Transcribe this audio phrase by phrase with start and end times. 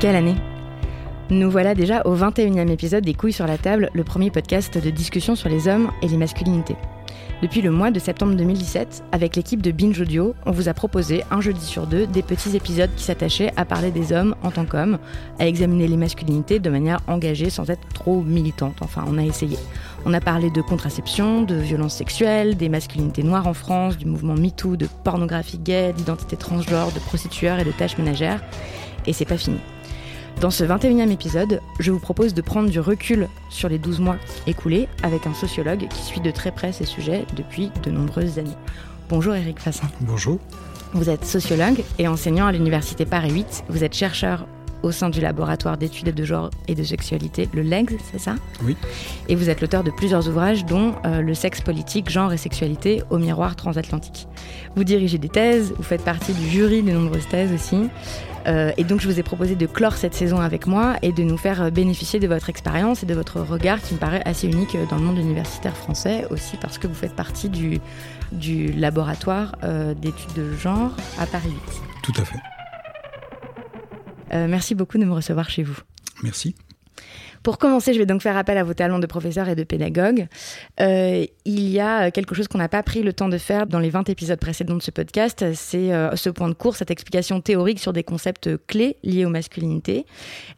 [0.00, 0.36] Quelle année?
[1.28, 4.88] Nous voilà déjà au 21e épisode des Couilles sur la table, le premier podcast de
[4.88, 6.76] discussion sur les hommes et les masculinités.
[7.42, 11.22] Depuis le mois de septembre 2017, avec l'équipe de Binge Audio, on vous a proposé
[11.30, 14.64] un jeudi sur deux des petits épisodes qui s'attachaient à parler des hommes en tant
[14.64, 14.96] qu'hommes,
[15.38, 18.76] à examiner les masculinités de manière engagée sans être trop militante.
[18.80, 19.58] Enfin, on a essayé.
[20.06, 24.34] On a parlé de contraception, de violences sexuelles, des masculinités noires en France, du mouvement
[24.34, 28.42] MeToo, de pornographie gay, d'identité transgenre, de prostitueurs et de tâches ménagères.
[29.06, 29.58] Et c'est pas fini.
[30.38, 34.16] Dans ce 21e épisode, je vous propose de prendre du recul sur les 12 mois
[34.46, 38.56] écoulés avec un sociologue qui suit de très près ces sujets depuis de nombreuses années.
[39.08, 39.88] Bonjour Eric Fassin.
[40.00, 40.38] Bonjour.
[40.92, 43.64] Vous êtes sociologue et enseignant à l'Université Paris 8.
[43.68, 44.46] Vous êtes chercheur
[44.82, 48.36] au sein du laboratoire d'études de genre et de sexualité, le LEGS, c'est ça?
[48.64, 48.76] Oui.
[49.28, 53.02] Et vous êtes l'auteur de plusieurs ouvrages, dont euh, Le sexe politique, genre et sexualité
[53.10, 54.26] au miroir transatlantique.
[54.76, 57.88] Vous dirigez des thèses, vous faites partie du jury de nombreuses thèses aussi.
[58.46, 61.22] Euh, et donc je vous ai proposé de clore cette saison avec moi et de
[61.22, 64.76] nous faire bénéficier de votre expérience et de votre regard qui me paraît assez unique
[64.88, 67.80] dans le monde universitaire français, aussi parce que vous faites partie du,
[68.32, 71.82] du laboratoire euh, d'études de genre à Paris 8.
[72.02, 72.38] Tout à fait.
[74.32, 75.78] Euh, merci beaucoup de me recevoir chez vous.
[76.22, 76.54] Merci.
[77.42, 80.26] Pour commencer, je vais donc faire appel à vos talents de professeur et de pédagogue.
[80.80, 83.78] Euh, il y a quelque chose qu'on n'a pas pris le temps de faire dans
[83.78, 87.40] les 20 épisodes précédents de ce podcast, c'est euh, ce point de cours, cette explication
[87.40, 90.04] théorique sur des concepts clés liés aux masculinités.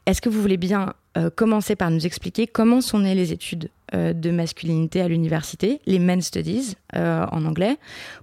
[0.06, 3.68] Est-ce que vous voulez bien euh, commencer par nous expliquer comment sont nées les études
[3.94, 7.76] de masculinité à l'université, les Men Studies en anglais?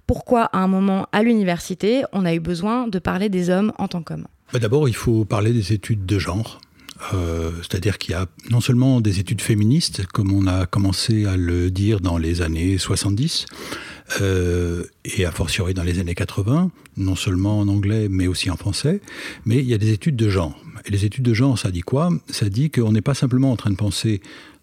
[0.04, 3.86] Pourquoi à un moment à l'université, on a eu besoin de parler des hommes en
[3.86, 4.26] tant qu'hommes?
[4.52, 6.60] Bah, D'abord, il faut parler des études de genre.
[7.14, 11.36] Euh, c'est-à-dire qu'il y a non seulement des études féministes, comme on a commencé à
[11.36, 13.46] le dire dans les années 70,
[14.20, 18.56] euh, et a fortiori dans les années 80, non seulement en anglais mais aussi en
[18.56, 19.00] français,
[19.44, 20.54] mais il y a des études de genre.
[20.84, 22.10] Et les études de genre, ça dit quoi?
[22.28, 24.20] Ça dit qu'on n'est pas simplement en train de penser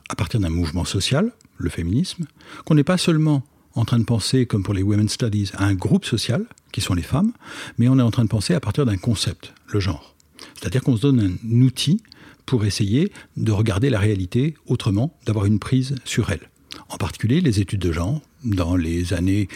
[0.09, 2.25] à partir d'un mouvement social, le féminisme,
[2.65, 3.43] qu'on n'est pas seulement
[3.73, 6.93] en train de penser, comme pour les Women's Studies, à un groupe social, qui sont
[6.93, 7.31] les femmes,
[7.77, 10.15] mais on est en train de penser à partir d'un concept, le genre.
[10.55, 12.01] C'est-à-dire qu'on se donne un outil
[12.47, 16.49] pour essayer de regarder la réalité autrement, d'avoir une prise sur elle.
[16.89, 19.47] En particulier, les études de genre, dans les années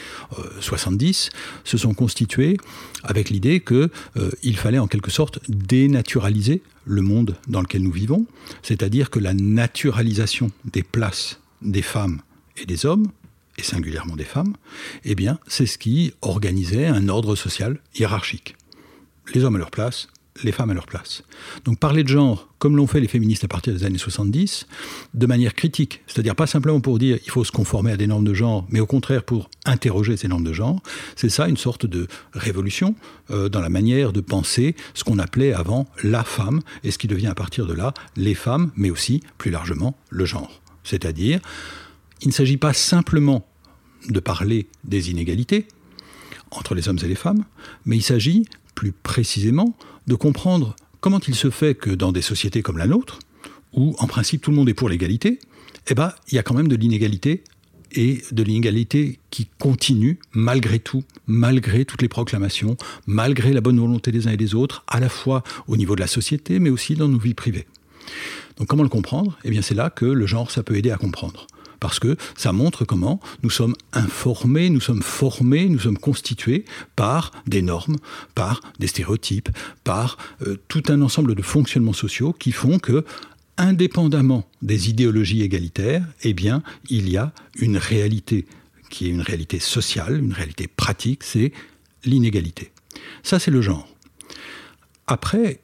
[0.59, 2.57] 70, euh, se sont constituées
[3.03, 8.25] avec l'idée qu'il euh, fallait en quelque sorte dénaturaliser le monde dans lequel nous vivons,
[8.63, 12.21] c'est-à-dire que la naturalisation des places des femmes
[12.57, 13.07] et des hommes,
[13.57, 14.55] et singulièrement des femmes,
[15.05, 18.55] eh bien, c'est ce qui organisait un ordre social hiérarchique.
[19.33, 20.07] Les hommes à leur place,
[20.43, 21.23] les femmes à leur place.
[21.65, 24.65] Donc parler de genre, comme l'ont fait les féministes à partir des années 70,
[25.13, 28.23] de manière critique, c'est-à-dire pas simplement pour dire il faut se conformer à des normes
[28.23, 30.81] de genre, mais au contraire pour interroger ces normes de genre,
[31.15, 32.95] c'est ça une sorte de révolution
[33.29, 37.07] euh, dans la manière de penser ce qu'on appelait avant la femme, et ce qui
[37.07, 40.61] devient à partir de là les femmes, mais aussi plus largement le genre.
[40.83, 41.39] C'est-à-dire,
[42.21, 43.47] il ne s'agit pas simplement
[44.09, 45.67] de parler des inégalités
[46.51, 47.45] entre les hommes et les femmes,
[47.85, 48.45] mais il s'agit
[48.75, 49.75] plus précisément
[50.07, 53.19] de comprendre comment il se fait que dans des sociétés comme la nôtre,
[53.73, 55.39] où en principe tout le monde est pour l'égalité,
[55.87, 57.43] eh ben, il y a quand même de l'inégalité
[57.93, 64.11] et de l'inégalité qui continue malgré tout, malgré toutes les proclamations, malgré la bonne volonté
[64.11, 66.95] des uns et des autres, à la fois au niveau de la société, mais aussi
[66.95, 67.67] dans nos vies privées.
[68.57, 69.37] Donc comment le comprendre?
[69.43, 71.47] Eh bien c'est là que le genre, ça peut aider à comprendre
[71.81, 76.63] parce que ça montre comment nous sommes informés, nous sommes formés, nous sommes constitués
[76.95, 77.97] par des normes,
[78.35, 79.49] par des stéréotypes,
[79.83, 80.17] par
[80.47, 83.03] euh, tout un ensemble de fonctionnements sociaux qui font que
[83.57, 88.45] indépendamment des idéologies égalitaires, eh bien, il y a une réalité
[88.89, 91.51] qui est une réalité sociale, une réalité pratique, c'est
[92.05, 92.71] l'inégalité.
[93.23, 93.87] Ça, c'est le genre.
[95.07, 95.61] Après,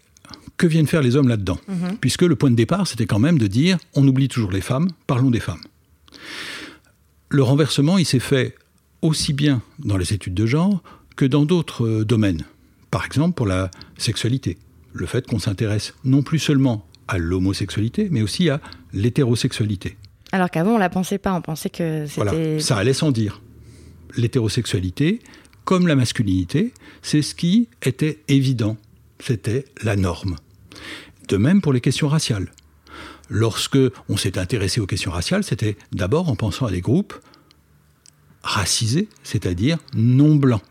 [0.58, 1.60] que viennent faire les hommes là-dedans?
[1.68, 1.98] Mhm.
[2.02, 4.90] Puisque le point de départ, c'était quand même de dire on oublie toujours les femmes,
[5.06, 5.62] parlons des femmes.
[7.30, 8.56] Le renversement, il s'est fait
[9.02, 10.82] aussi bien dans les études de genre
[11.18, 12.44] que dans d'autres euh, domaines.
[12.90, 14.58] Par exemple, pour la sexualité.
[14.94, 18.62] Le fait qu'on s'intéresse non plus seulement à l'homosexualité, mais aussi à
[18.94, 19.98] l'hétérosexualité.
[20.32, 22.30] Alors qu'avant, on ne la pensait pas, on pensait que c'était...
[22.30, 23.42] Voilà, ça allait sans dire.
[24.16, 25.20] L'hétérosexualité,
[25.66, 28.78] comme la masculinité, c'est ce qui était évident.
[29.20, 30.36] C'était la norme.
[31.28, 32.48] De même pour les questions raciales
[33.30, 33.78] lorsque
[34.10, 37.14] on s'est intéressé aux questions raciales, c'était d'abord en pensant à des groupes
[38.44, 40.64] racisés, c'est-à-dire non blancs.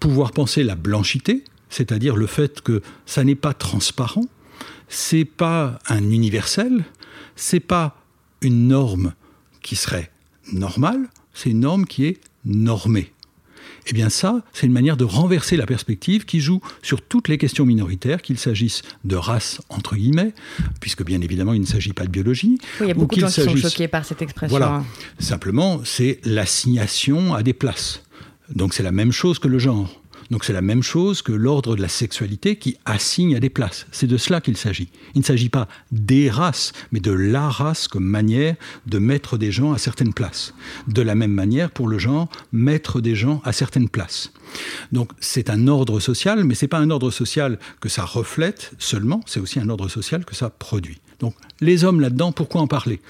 [0.00, 4.24] Pouvoir penser la blanchité, c'est-à-dire le fait que ça n'est pas transparent,
[4.88, 6.84] c'est pas un universel,
[7.36, 7.96] c'est pas
[8.42, 9.14] une norme
[9.62, 10.10] qui serait
[10.52, 13.13] normale, c'est une norme qui est normée.
[13.86, 17.38] Eh bien ça, c'est une manière de renverser la perspective qui joue sur toutes les
[17.38, 20.32] questions minoritaires, qu'il s'agisse de race, entre guillemets,
[20.80, 22.58] puisque bien évidemment il ne s'agit pas de biologie.
[22.80, 24.56] Oui, il y a beaucoup de gens qui sont choqués par cette expression.
[24.56, 24.84] Voilà.
[25.18, 28.02] Simplement, c'est l'assignation à des places.
[28.54, 30.02] Donc c'est la même chose que le genre.
[30.34, 33.86] Donc c'est la même chose que l'ordre de la sexualité qui assigne à des places.
[33.92, 34.88] C'est de cela qu'il s'agit.
[35.14, 39.52] Il ne s'agit pas des races, mais de la race comme manière de mettre des
[39.52, 40.52] gens à certaines places.
[40.88, 44.32] De la même manière, pour le genre, mettre des gens à certaines places.
[44.90, 48.72] Donc c'est un ordre social, mais ce n'est pas un ordre social que ça reflète
[48.80, 50.98] seulement, c'est aussi un ordre social que ça produit.
[51.20, 53.00] Donc les hommes là-dedans, pourquoi en parler?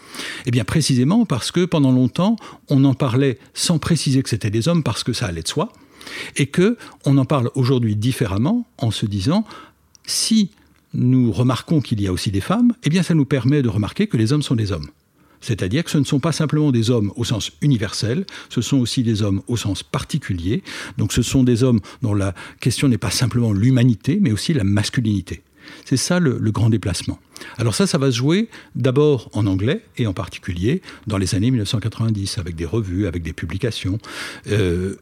[0.44, 2.36] Eh bien précisément parce que pendant longtemps,
[2.68, 5.72] on en parlait sans préciser que c'était des hommes parce que ça allait de soi
[6.36, 9.44] et que on en parle aujourd'hui différemment en se disant
[10.06, 10.50] si
[10.92, 14.06] nous remarquons qu'il y a aussi des femmes, eh bien ça nous permet de remarquer
[14.06, 14.88] que les hommes sont des hommes.
[15.40, 19.02] C'est-à-dire que ce ne sont pas simplement des hommes au sens universel, ce sont aussi
[19.02, 20.62] des hommes au sens particulier.
[20.96, 24.64] Donc ce sont des hommes dont la question n'est pas simplement l'humanité, mais aussi la
[24.64, 25.42] masculinité.
[25.84, 27.18] C'est ça le, grand déplacement.
[27.58, 31.50] Alors ça, ça va se jouer d'abord en anglais et en particulier dans les années
[31.50, 33.98] 1990 avec des revues, avec des publications.
[34.50, 34.96] Euh,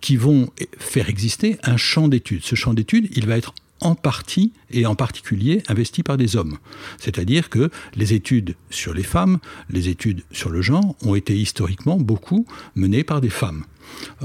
[0.00, 2.44] qui vont faire exister un champ d'études.
[2.44, 6.58] Ce champ d'études, il va être en partie et en particulier investi par des hommes.
[6.98, 9.38] C'est-à-dire que les études sur les femmes,
[9.70, 13.64] les études sur le genre ont été historiquement beaucoup menées par des femmes.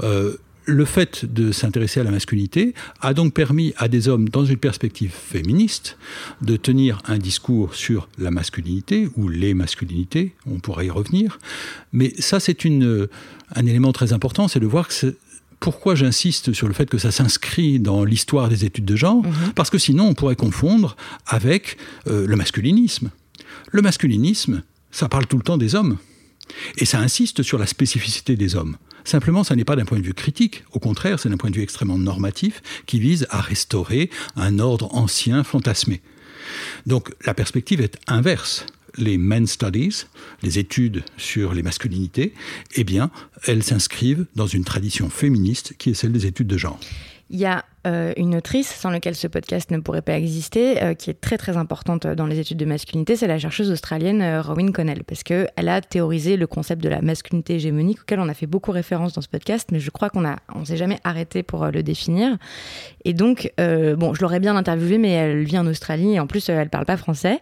[0.02, 0.36] Euh,
[0.66, 4.56] le fait de s'intéresser à la masculinité a donc permis à des hommes, dans une
[4.56, 5.96] perspective féministe,
[6.42, 11.38] de tenir un discours sur la masculinité ou les masculinités, on pourrait y revenir.
[11.92, 14.94] Mais ça, c'est un élément très important, c'est de voir que
[15.60, 19.52] pourquoi j'insiste sur le fait que ça s'inscrit dans l'histoire des études de genre mhm.
[19.54, 20.96] Parce que sinon, on pourrait confondre
[21.26, 21.76] avec
[22.06, 23.10] euh, le masculinisme.
[23.70, 25.98] Le masculinisme, ça parle tout le temps des hommes.
[26.78, 28.76] Et ça insiste sur la spécificité des hommes.
[29.04, 31.56] Simplement, ça n'est pas d'un point de vue critique, au contraire, c'est d'un point de
[31.56, 36.02] vue extrêmement normatif qui vise à restaurer un ordre ancien fantasmé.
[36.86, 40.06] Donc la perspective est inverse les men studies,
[40.42, 42.34] les études sur les masculinités,
[42.74, 43.10] eh bien,
[43.46, 46.80] elles s'inscrivent dans une tradition féministe qui est celle des études de genre.
[47.86, 51.38] Euh, une autrice sans laquelle ce podcast ne pourrait pas exister, euh, qui est très
[51.38, 55.22] très importante dans les études de masculinité, c'est la chercheuse australienne euh, Rowan Connell, parce
[55.22, 59.14] qu'elle a théorisé le concept de la masculinité hégémonique, auquel on a fait beaucoup référence
[59.14, 62.36] dans ce podcast, mais je crois qu'on ne on s'est jamais arrêté pour le définir.
[63.06, 66.48] Et donc, bon, je l'aurais bien interviewée, mais elle vit en Australie et en plus,
[66.50, 67.38] elle parle pas français.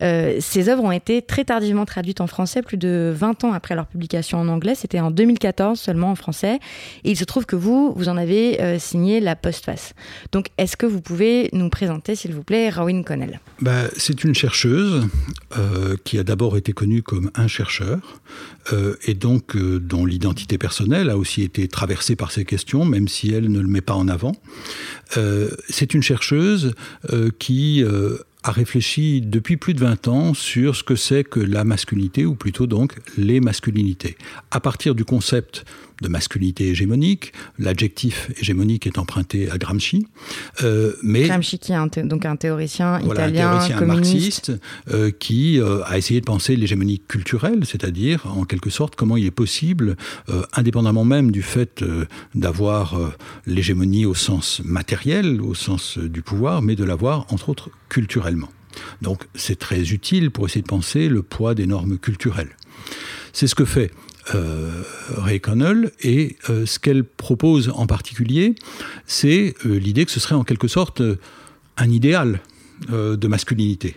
[0.00, 3.86] ses œuvres ont été très tardivement traduites en français, plus de 20 ans après leur
[3.86, 4.74] publication en anglais.
[4.76, 6.60] C'était en 2014 seulement en français.
[7.04, 9.66] Et il se trouve que vous, vous en avez signé la post
[10.32, 13.40] donc, est-ce que vous pouvez nous présenter, s'il vous plaît, Rowan Connell?
[13.60, 15.06] Bah, C'est une chercheuse
[15.58, 18.20] euh, qui a d'abord été connue comme un chercheur
[18.72, 23.08] euh, et donc euh, dont l'identité personnelle a aussi été traversée par ces questions, même
[23.08, 24.32] si elle ne le met pas en avant.
[25.68, 26.72] c'est une chercheuse
[27.38, 27.84] qui
[28.42, 32.34] a réfléchi depuis plus de 20 ans sur ce que c'est que la masculinité, ou
[32.34, 34.16] plutôt donc les masculinités.
[34.50, 35.64] À partir du concept
[36.02, 40.06] de masculinité hégémonique, l'adjectif hégémonique est emprunté à Gramsci.
[40.62, 44.52] Euh, mais Gramsci qui est un donc un théoricien italien, un théoricien marxiste,
[44.90, 49.24] euh, qui euh, a essayé de penser l'hégémonie culturelle, c'est-à-dire en quelque sorte comment il
[49.24, 49.96] est possible,
[50.52, 51.84] indépendamment même du fait
[52.34, 52.98] d'avoir
[53.46, 58.48] l'hégémonie au sens matériel, au sens du pouvoir, mais de l'avoir entre autres culturellement.
[59.00, 62.56] Donc c'est très utile pour essayer de penser le poids des normes culturelles.
[63.32, 63.90] C'est ce que fait
[64.34, 64.82] euh,
[65.16, 68.54] Ray Connell et euh, ce qu'elle propose en particulier,
[69.06, 71.02] c'est euh, l'idée que ce serait en quelque sorte
[71.76, 72.40] un idéal
[72.90, 73.96] de masculinité.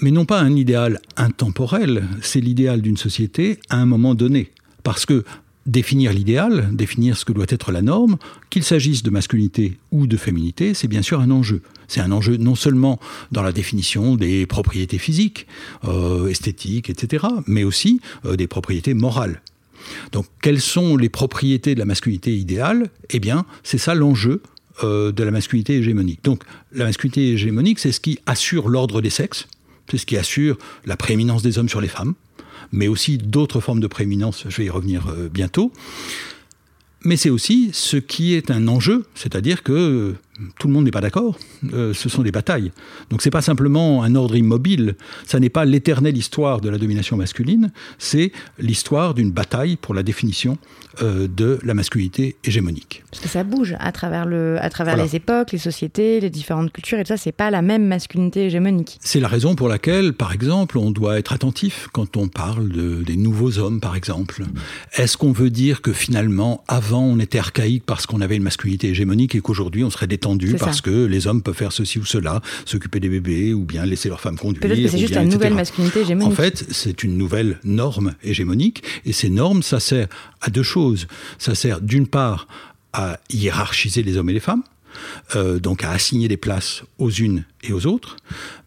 [0.00, 4.50] Mais non pas un idéal intemporel, c'est l'idéal d'une société à un moment donné.
[4.82, 5.24] Parce que
[5.66, 8.18] définir l'idéal, définir ce que doit être la norme,
[8.50, 11.62] qu'il s'agisse de masculinité ou de féminité, c'est bien sûr un enjeu.
[11.92, 12.98] C'est un enjeu non seulement
[13.32, 15.46] dans la définition des propriétés physiques,
[15.84, 19.42] euh, esthétiques, etc., mais aussi euh, des propriétés morales.
[20.10, 22.88] Donc, quelles sont les propriétés de la masculinité idéale?
[23.10, 24.40] Eh bien, c'est ça l'enjeu
[24.82, 26.24] euh, de la masculinité hégémonique.
[26.24, 29.46] Donc, la masculinité hégémonique, c'est ce qui assure l'ordre des sexes,
[29.90, 30.56] c'est ce qui assure
[30.86, 32.14] la prééminence des hommes sur les femmes,
[32.72, 35.70] mais aussi d'autres formes de prééminence, je vais y revenir bientôt.
[37.04, 40.14] Mais c'est aussi ce qui est un enjeu, c'est-à-dire que
[40.58, 41.38] tout le monde n'est pas d'accord.
[41.72, 42.72] Euh, ce sont des batailles.
[43.10, 44.94] Donc c'est pas simplement un ordre immobile.
[45.26, 47.72] Ça n'est pas l'éternelle histoire de la domination masculine.
[47.98, 50.58] C'est l'histoire d'une bataille pour la définition
[51.00, 53.02] euh, de la masculinité hégémonique.
[53.10, 56.72] Parce que ça bouge à travers, le, à travers les époques, les sociétés, les différentes
[56.72, 57.16] cultures et tout ça.
[57.16, 58.98] C'est pas la même masculinité hégémonique.
[59.00, 63.02] C'est la raison pour laquelle, par exemple, on doit être attentif quand on parle de,
[63.02, 64.44] des nouveaux hommes, par exemple.
[64.96, 68.88] Est-ce qu'on veut dire que finalement, avant, on était archaïque parce qu'on avait une masculinité
[68.88, 72.40] hégémonique et qu'aujourd'hui, on serait détendu parce que les hommes peuvent faire ceci ou cela,
[72.64, 74.62] s'occuper des bébés ou bien laisser leurs femmes conduire.
[74.62, 76.32] Peut-être que c'est juste une nouvelle masculinité hégémonique.
[76.32, 80.08] En fait, c'est une nouvelle norme hégémonique et ces normes, ça sert
[80.40, 81.06] à deux choses.
[81.38, 82.46] Ça sert d'une part
[82.92, 84.62] à hiérarchiser les hommes et les femmes,
[85.34, 88.16] euh, donc à assigner des places aux unes et aux autres,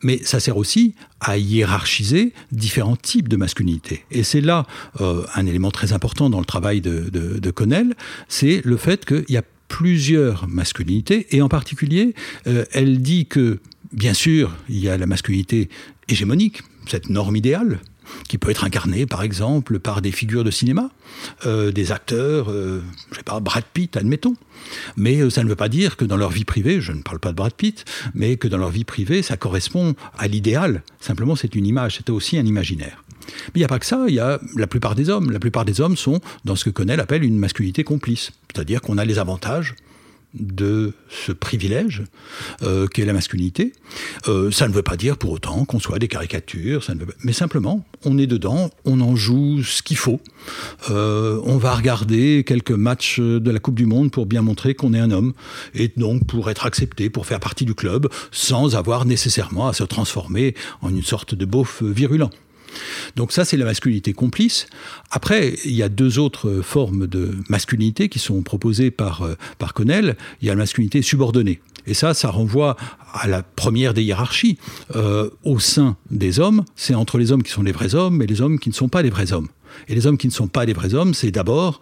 [0.01, 4.03] mais ça sert aussi à hiérarchiser différents types de masculinité.
[4.10, 4.65] Et c'est là
[5.01, 7.93] euh, un élément très important dans le travail de, de, de Connell,
[8.27, 12.13] c'est le fait qu'il y a plusieurs masculinités, et en particulier,
[12.48, 13.60] euh, elle dit que,
[13.91, 15.69] bien sûr, il y a la masculinité
[16.07, 17.79] hégémonique, cette norme idéale,
[18.29, 20.91] qui peut être incarnée, par exemple, par des figures de cinéma,
[21.48, 22.81] euh, des acteurs, euh,
[23.12, 24.36] je sais pas, Brad Pitt, admettons.
[24.95, 27.31] Mais ça ne veut pas dire que dans leur vie privée, je ne parle pas
[27.31, 30.84] de Brad Pitt, mais que dans leur vie privée, ça correspond à l'idéal.
[31.00, 33.04] Simplement, c'est une image, c'est aussi un imaginaire.
[33.27, 35.32] Mais il n'y a pas que ça, il y a la plupart des hommes.
[35.32, 38.32] La plupart des hommes sont dans ce que Connell appelle une masculinité complice.
[38.53, 39.75] C'est-à-dire qu'on a les avantages
[40.36, 42.03] de ce privilège
[42.62, 43.74] euh, qu'est la masculinité.
[44.27, 46.86] Euh, ça ne veut pas dire pour autant qu'on soit des caricatures,
[47.24, 50.20] mais simplement on est dedans, on en joue ce qu'il faut.
[50.89, 54.94] Euh, on va regarder quelques matchs de la Coupe du Monde pour bien montrer qu'on
[54.94, 55.34] est un homme
[55.74, 59.84] et donc pour être accepté, pour faire partie du club, sans avoir nécessairement à se
[59.84, 62.29] transformer en une sorte de beauf virulent.
[63.15, 64.67] Donc ça, c'est la masculinité complice.
[65.12, 69.74] Après, il y a deux autres formes de masculinité qui sont proposées par, euh, par
[69.74, 70.15] Connell.
[70.41, 71.62] Il y a la masculinité subordonnée.
[71.88, 72.75] Et ça, ça renvoie
[73.13, 74.58] à la première des hiérarchies.
[74.96, 78.27] Euh, au sein des hommes, c'est entre les hommes qui sont les vrais hommes et
[78.27, 79.50] les hommes qui ne sont pas les vrais hommes.
[79.88, 81.82] Et les hommes qui ne sont pas les vrais hommes, c'est d'abord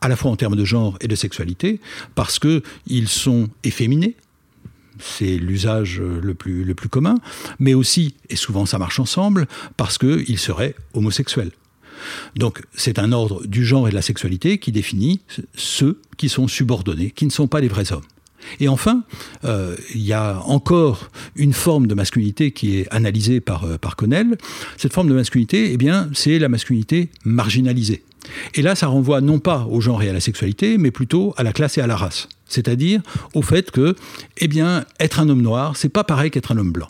[0.00, 1.80] à la fois en termes de genre et de sexualité,
[2.14, 4.16] parce qu'ils sont efféminés,
[5.00, 7.16] c'est l'usage le plus, le plus commun,
[7.58, 11.50] mais aussi, et souvent ça marche ensemble, parce qu'il serait homosexuel.
[12.36, 15.20] Donc c'est un ordre du genre et de la sexualité qui définit
[15.54, 18.04] ceux qui sont subordonnés, qui ne sont pas les vrais hommes.
[18.60, 19.02] Et enfin,
[19.44, 23.96] euh, il y a encore une forme de masculinité qui est analysée par, euh, par
[23.96, 24.38] Connell.
[24.76, 28.04] Cette forme de masculinité, eh bien, c'est la masculinité marginalisée.
[28.54, 31.42] Et là, ça renvoie non pas au genre et à la sexualité, mais plutôt à
[31.42, 32.28] la classe et à la race.
[32.48, 33.00] C'est-à-dire
[33.34, 33.94] au fait que,
[34.38, 36.88] eh bien, être un homme noir, c'est pas pareil qu'être un homme blanc.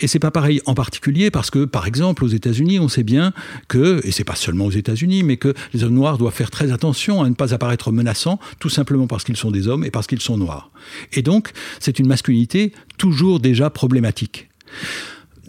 [0.00, 3.32] Et c'est pas pareil en particulier parce que, par exemple, aux États-Unis, on sait bien
[3.68, 6.72] que, et c'est pas seulement aux États-Unis, mais que les hommes noirs doivent faire très
[6.72, 10.06] attention à ne pas apparaître menaçants, tout simplement parce qu'ils sont des hommes et parce
[10.06, 10.70] qu'ils sont noirs.
[11.12, 14.48] Et donc, c'est une masculinité toujours déjà problématique.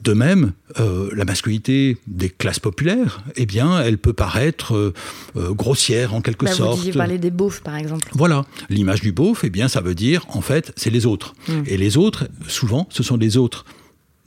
[0.05, 4.93] De même, euh, la masculinité des classes populaires, eh bien, elle peut paraître euh,
[5.35, 6.79] euh, grossière en quelque bah, sorte.
[6.79, 8.07] Vous parler des beaufs, par exemple.
[8.13, 11.33] Voilà, l'image du beauf, eh bien, ça veut dire, en fait, c'est les autres.
[11.47, 11.63] Hmm.
[11.65, 13.65] Et les autres, souvent, ce sont les autres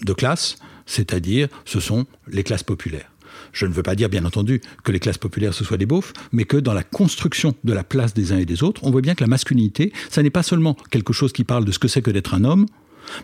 [0.05, 3.13] de classe, c'est-à-dire, ce sont les classes populaires.
[3.53, 6.13] Je ne veux pas dire, bien entendu, que les classes populaires ce soit des beaufs,
[6.33, 9.01] mais que dans la construction de la place des uns et des autres, on voit
[9.01, 11.87] bien que la masculinité, ça n'est pas seulement quelque chose qui parle de ce que
[11.87, 12.67] c'est que d'être un homme,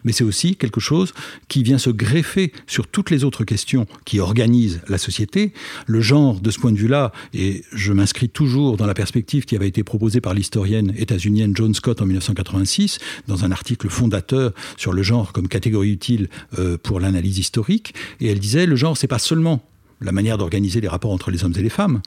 [0.05, 1.13] mais c'est aussi quelque chose
[1.49, 5.53] qui vient se greffer sur toutes les autres questions qui organisent la société.
[5.87, 9.57] Le genre, de ce point de vue-là, et je m'inscris toujours dans la perspective qui
[9.57, 12.99] avait été proposée par l'historienne états-unienne John Scott en 1986,
[13.29, 18.29] dans un article fondateur sur le genre comme catégorie utile euh, pour l'analyse historique, et
[18.29, 19.63] elle disait le genre, c'est pas seulement
[20.01, 22.03] la manière d'organiser les rapports entre les hommes et les femmes,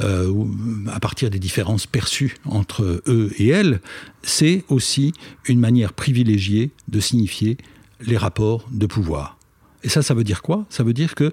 [0.00, 0.32] euh,
[0.92, 3.80] à partir des différences perçues entre eux et elles,
[4.22, 5.12] c'est aussi
[5.46, 7.56] une manière privilégiée de signifier
[8.00, 9.38] les rapports de pouvoir.
[9.84, 10.66] Et ça, ça veut dire quoi?
[10.70, 11.32] Ça veut dire que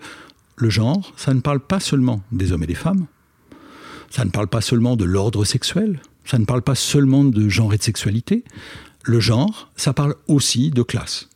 [0.57, 3.07] le genre, ça ne parle pas seulement des hommes et des femmes,
[4.09, 7.73] ça ne parle pas seulement de l'ordre sexuel, ça ne parle pas seulement de genre
[7.73, 8.43] et de sexualité.
[9.03, 11.29] Le genre, ça parle aussi de classe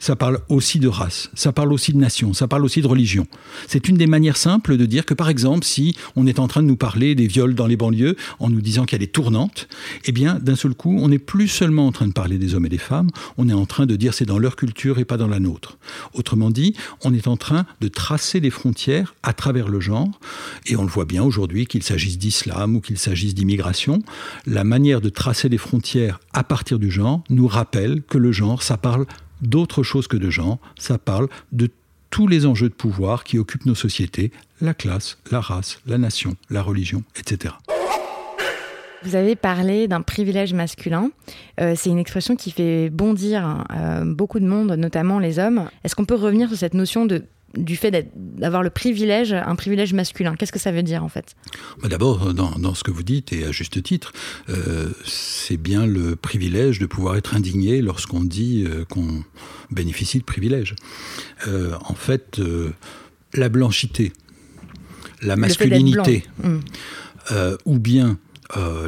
[0.00, 3.26] ça parle aussi de race, ça parle aussi de nation, ça parle aussi de religion.
[3.68, 6.62] C'est une des manières simples de dire que, par exemple, si on est en train
[6.62, 9.68] de nous parler des viols dans les banlieues en nous disant a des tournantes,
[10.06, 12.66] eh bien, d'un seul coup, on n'est plus seulement en train de parler des hommes
[12.66, 15.16] et des femmes, on est en train de dire c'est dans leur culture et pas
[15.16, 15.78] dans la nôtre.
[16.14, 20.08] Autrement dit, on est en train de tracer des frontières à travers le genre,
[20.66, 24.02] et on le voit bien aujourd'hui, qu'il s'agisse d'islam ou qu'il s'agisse d'immigration,
[24.46, 28.62] la manière de tracer des frontières à partir du genre nous rappelle que le genre,
[28.62, 29.06] ça parle
[29.42, 31.68] d'autre chose que de genre, ça parle de
[32.10, 36.36] tous les enjeux de pouvoir qui occupent nos sociétés, la classe, la race, la nation,
[36.50, 37.54] la religion, etc.
[39.02, 41.10] Vous avez parlé d'un privilège masculin.
[41.58, 45.70] Euh, c'est une expression qui fait bondir euh, beaucoup de monde, notamment les hommes.
[45.84, 47.24] Est-ce qu'on peut revenir sur cette notion de
[47.56, 50.36] du fait d'avoir le privilège, un privilège masculin.
[50.36, 51.34] Qu'est-ce que ça veut dire en fait?
[51.82, 54.12] Bah, D'abord, dans, ce que vous dites, et à juste titre,
[54.48, 59.24] euh, c'est bien le privilège de pouvoir être indigné lorsqu'on dit euh, qu'on
[59.70, 60.76] bénéficie de privilèges.
[61.48, 62.40] Euh, en fait,
[63.34, 64.12] la blanchité,
[65.22, 66.58] la masculinité, hmm.
[67.64, 68.18] ou bien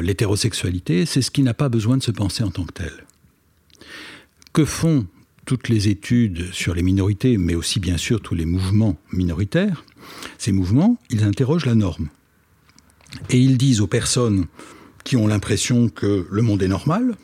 [0.01, 3.05] l'hétérosexualité, c'est ce qui n'a pas besoin de se penser en tant que tel.
[4.51, 5.07] Que font
[5.45, 9.85] toutes les études sur les minorités, mais aussi bien sûr tous les mouvements minoritaires,
[10.37, 12.09] ces mouvements, ils interrogent la norme.
[13.29, 14.45] Et ils disent aux personnes
[15.03, 17.15] qui ont l'impression que le monde est normal,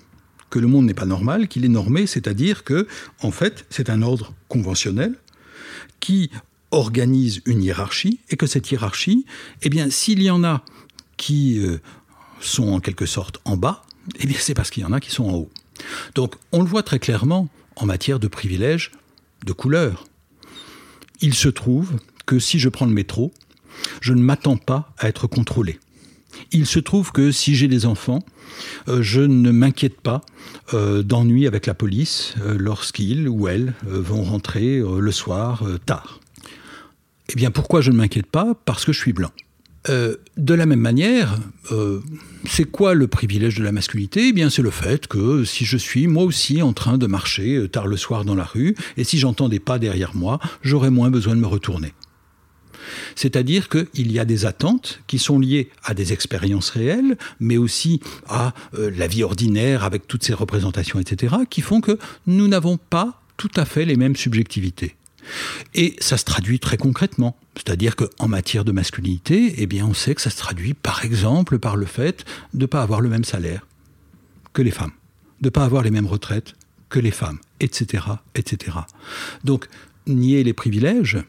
[0.50, 2.88] que le monde n'est pas normal, qu'il est normé, c'est-à-dire que,
[3.22, 5.16] en fait, c'est un ordre conventionnel
[6.00, 6.30] qui
[6.72, 9.26] organise une hiérarchie et que cette hiérarchie,
[9.62, 10.64] eh bien, s'il y en a
[11.18, 11.80] qui euh,
[12.40, 13.84] sont en quelque sorte en bas,
[14.20, 15.50] eh bien, c'est parce qu'il y en a qui sont en haut.
[16.16, 17.48] Donc, on le voit très clairement
[17.80, 18.92] en matière de privilèges
[19.46, 20.06] de couleur.
[21.22, 21.94] Il se trouve
[22.26, 23.34] que si je prends le métro,
[24.02, 25.80] je ne m'attends pas à être contrôlé.
[26.52, 28.24] Il se trouve que si j'ai des enfants,
[28.88, 30.22] euh, je ne m'inquiète pas
[30.74, 36.20] euh, d'ennui avec la police euh, lorsqu'ils ou elles vont rentrer le soir tard.
[37.30, 38.54] Eh bien pourquoi je ne m'inquiète pas?
[38.66, 39.32] Parce que je suis blanc.
[39.88, 41.40] Euh, de la même manière,
[41.72, 42.02] euh,
[42.46, 44.28] c'est quoi le privilège de la masculinité?
[44.28, 47.56] Eh bien, c'est le fait que si je suis moi aussi en train de marcher
[47.56, 50.90] euh, tard le soir dans la rue, et si j'entends des pas derrière moi, j'aurai
[50.90, 51.94] moins besoin de me retourner.
[53.16, 58.02] C'est-à-dire qu'il y a des attentes qui sont liées à des expériences réelles, mais aussi
[58.28, 63.22] à la vie ordinaire avec toutes ses représentations, etc., qui font que nous n'avons pas
[63.38, 64.96] tout à fait les mêmes subjectivités.
[65.74, 67.36] Et ça se traduit très concrètement.
[67.56, 71.60] C'est-à-dire qu'en matière de masculinité, eh bien, on sait que ça se traduit par exemple
[71.60, 73.66] par le fait de ne pas avoir le même salaire
[74.54, 74.92] que les femmes,
[75.42, 76.54] de ne pas avoir les mêmes retraites
[76.90, 78.04] que les femmes, etc.,
[78.36, 78.78] etc.
[79.44, 79.68] Donc,
[80.08, 81.20] nier les privilèges,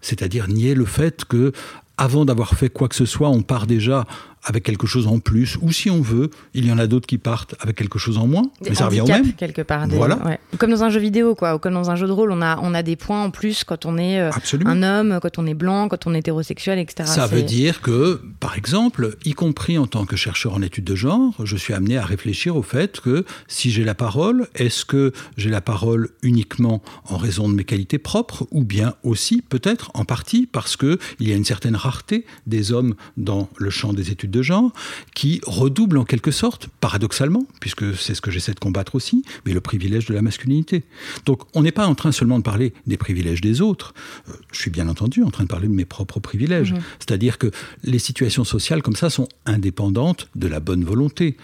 [0.00, 1.52] c'est-à-dire nier le fait que,
[1.96, 4.06] avant d'avoir fait quoi que ce soit, on part déjà
[4.44, 7.18] avec quelque chose en plus, ou si on veut, il y en a d'autres qui
[7.18, 9.32] partent avec quelque chose en moins, mais ça revient au même.
[9.34, 9.86] quelque part.
[9.88, 10.18] voilà.
[10.58, 12.58] Comme dans un jeu vidéo, quoi, ou comme dans un jeu de rôle, on a,
[12.62, 14.30] on a des points en plus quand on est euh,
[14.64, 17.08] un homme, quand on est blanc, quand on est hétérosexuel, etc.
[17.08, 20.94] Ça veut dire que, par exemple, y compris en tant que chercheur en études de
[20.94, 25.12] genre, je suis amené à réfléchir au fait que si j'ai la parole, est-ce que
[25.36, 30.04] j'ai la parole uniquement en raison de mes qualités propres, ou bien aussi peut-être en
[30.04, 34.10] partie parce que il y a une certaine rareté des hommes dans le champ des
[34.10, 34.72] études de genre
[35.14, 39.52] qui redouble en quelque sorte, paradoxalement, puisque c'est ce que j'essaie de combattre aussi, mais
[39.52, 40.84] le privilège de la masculinité.
[41.26, 43.94] Donc on n'est pas en train seulement de parler des privilèges des autres,
[44.28, 46.72] euh, je suis bien entendu en train de parler de mes propres privilèges.
[46.72, 46.80] Mhm.
[46.98, 47.50] C'est-à-dire que
[47.84, 51.36] les situations sociales comme ça sont indépendantes de la bonne volonté.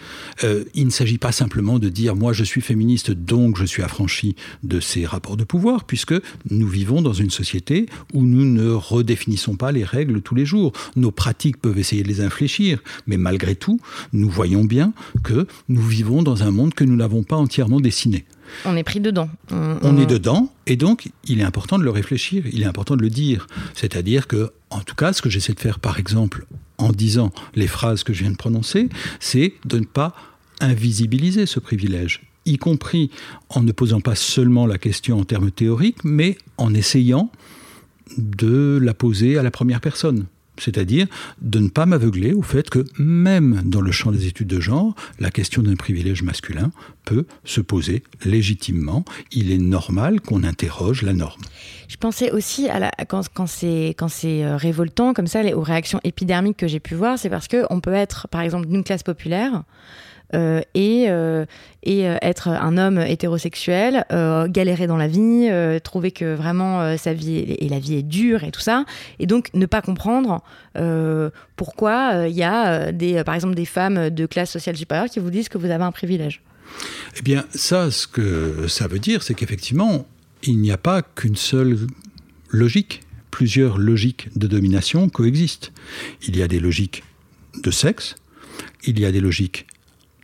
[0.44, 3.82] Euh, il ne s'agit pas simplement de dire moi je suis féministe donc je suis
[3.82, 6.14] affranchi de ces rapports de pouvoir, puisque
[6.50, 10.72] nous vivons dans une société où nous ne redéfinissons pas les règles tous les jours.
[10.96, 12.75] Nos pratiques peuvent essayer de les infléchir,
[13.06, 13.80] mais malgré tout,
[14.12, 18.24] nous voyons bien que nous vivons dans un monde que nous n'avons pas entièrement dessiné.
[18.64, 19.28] On est pris dedans.
[19.50, 23.02] On, est dedans, et donc il est important de le réfléchir, il est important de
[23.02, 23.46] le dire.
[23.74, 26.46] C'est-à-dire que, en tout cas, ce que j'essaie de faire, par exemple,
[26.78, 30.14] en disant les phrases que je viens de prononcer, c'est de ne pas
[30.60, 33.10] invisibiliser ce privilège y compris
[33.48, 37.30] en ne posant pas seulement la question en termes théoriques, mais en essayant
[38.16, 40.26] de la poser à la première personne
[40.58, 41.06] c'est-à-dire
[41.40, 44.94] de ne pas m'aveugler au fait que même dans le champ des études de genre,
[45.18, 46.72] la question d'un privilège masculin
[47.04, 49.04] peut se poser légitimement.
[49.32, 51.40] Il est normal qu'on interroge la norme.
[51.88, 53.94] Je pensais aussi à la, quand, quand c'est
[54.44, 57.92] euh, révoltant comme ça, aux réactions épidermiques que j'ai pu voir, c'est parce qu'on peut
[57.92, 59.62] être par exemple d'une classe populaire
[60.34, 61.44] euh, et, euh,
[61.86, 64.04] euh, être un homme hétérosexuel,
[64.48, 65.48] galérer dans la vie,
[65.82, 68.84] trouver que vraiment sa vie et la vie est dure et tout ça,
[69.18, 70.42] et donc ne pas comprendre
[71.54, 75.30] pourquoi il y a des, par exemple des femmes de classe sociale supérieure qui vous
[75.30, 76.42] disent que vous avez un privilège.
[77.16, 80.06] Eh bien, ça, ce que ça veut dire, c'est qu'effectivement,
[80.42, 81.78] il n'y a pas qu'une seule
[82.50, 83.02] logique.
[83.30, 85.70] Plusieurs logiques de domination coexistent.
[86.26, 87.04] Il y a des logiques
[87.62, 88.16] de sexe,
[88.84, 89.66] il y a des logiques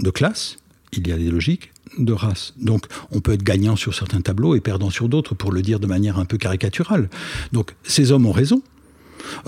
[0.03, 0.57] de classe,
[0.93, 2.55] il y a des logiques de race.
[2.59, 5.81] Donc on peut être gagnant sur certains tableaux et perdant sur d'autres, pour le dire
[5.81, 7.09] de manière un peu caricaturale.
[7.53, 8.63] Donc ces hommes ont raison.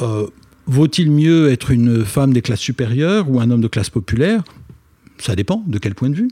[0.00, 0.26] Euh,
[0.66, 4.42] vaut-il mieux être une femme des classes supérieures ou un homme de classe populaire?
[5.18, 6.30] Ça dépend de quel point de vue.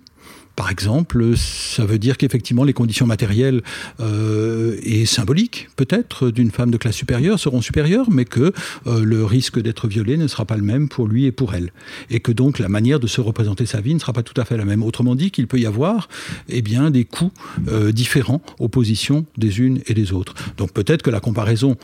[0.56, 3.62] Par exemple, ça veut dire qu'effectivement les conditions matérielles
[4.00, 8.52] euh, et symboliques, peut-être, d'une femme de classe supérieure seront supérieures, mais que
[8.86, 11.72] euh, le risque d'être violée ne sera pas le même pour lui et pour elle.
[12.10, 14.44] Et que donc la manière de se représenter sa vie ne sera pas tout à
[14.44, 14.82] fait la même.
[14.82, 16.08] Autrement dit, qu'il peut y avoir
[16.48, 17.32] eh bien, des coûts
[17.68, 20.34] euh, différents aux positions des unes et des autres.
[20.58, 21.76] Donc peut-être que la comparaison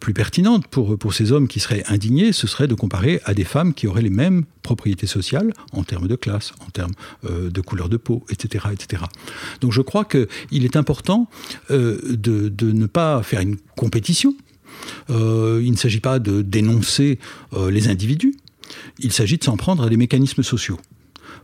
[0.00, 3.44] plus pertinente pour, pour ces hommes qui seraient indignés, ce serait de comparer à des
[3.44, 6.92] femmes qui auraient les mêmes propriétés sociales en termes de classe, en termes
[7.24, 9.04] de couleur de peau, etc..
[9.60, 11.28] Donc je crois qu'il est important
[11.70, 14.34] euh, de, ne pas faire une compétition.
[15.10, 17.18] Euh, il ne s'agit pas de dénoncer
[17.70, 18.34] les individus,
[18.98, 20.78] il s'agit de s'en prendre à des mécanismes sociaux.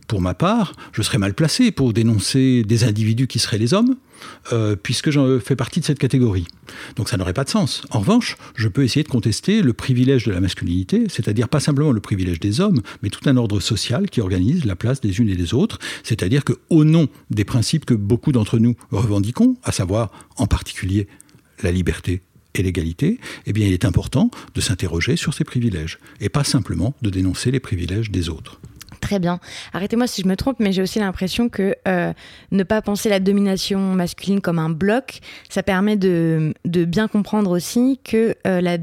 [0.07, 3.97] Pour ma part, je serais mal placé pour dénoncer des individus qui seraient les hommes,
[4.53, 6.47] euh, puisque j'en fais partie de cette catégorie.
[6.95, 7.83] Donc ça n'aurait pas de sens.
[7.89, 11.91] En revanche, je peux essayer de contester le privilège de la masculinité, c'est-à-dire pas simplement
[11.91, 15.29] le privilège des hommes, mais tout un ordre social qui organise la place des unes
[15.29, 19.73] et des autres, c'est-à-dire que au nom des principes que beaucoup d'entre nous revendiquons, à
[19.73, 21.07] savoir en particulier
[21.63, 22.21] la liberté
[22.55, 27.09] et l'égalité, eh il est important de s'interroger sur ces privilèges et pas simplement de
[27.09, 28.61] dénoncer les privilèges des autres.
[29.07, 29.39] Très bien.
[29.71, 32.11] Arrêtez-moi si je me trompe, mais j'ai aussi l'impression que euh,
[32.51, 38.01] ne pas penser la domination masculine comme un bloc, ça permet de, bien comprendre aussi
[38.03, 38.77] que, euh,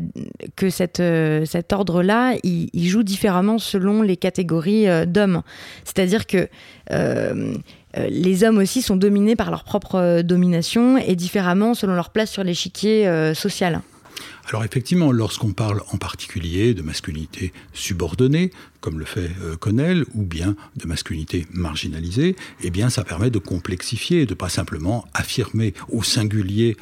[0.57, 5.43] que cette, euh, cet ordre-là, il, joue différemment selon les catégories d'hommes.
[5.85, 6.49] C'est-à-dire que
[6.91, 12.45] les hommes aussi sont dominés par leur propre domination et différemment selon leur place sur
[12.45, 13.83] l'échiquier social.
[14.49, 18.51] Alors effectivement, lorsqu'on parle en particulier de masculinité subordonnée,
[18.81, 23.39] comme le fait euh, Connell, ou bien de masculinité marginalisée, eh bien ça permet de
[23.39, 26.77] complexifier, de pas simplement affirmer au singulier.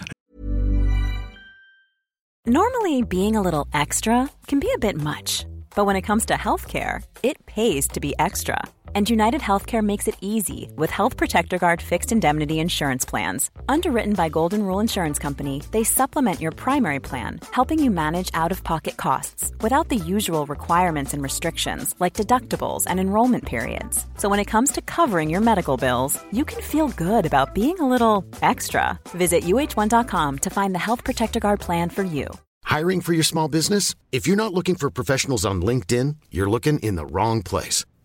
[2.45, 6.35] Normally, being a little extra can be a bit much, but when it comes to
[6.35, 8.59] healthcare, it pays to be extra.
[8.95, 13.51] And United Healthcare makes it easy with Health Protector Guard fixed indemnity insurance plans.
[13.67, 18.53] Underwritten by Golden Rule Insurance Company, they supplement your primary plan, helping you manage out
[18.53, 24.05] of pocket costs without the usual requirements and restrictions like deductibles and enrollment periods.
[24.19, 27.79] So when it comes to covering your medical bills, you can feel good about being
[27.79, 28.99] a little extra.
[29.09, 32.27] Visit uh1.com to find the Health Protector Guard plan for you.
[32.65, 33.95] Hiring for your small business?
[34.13, 37.85] If you're not looking for professionals on LinkedIn, you're looking in the wrong place.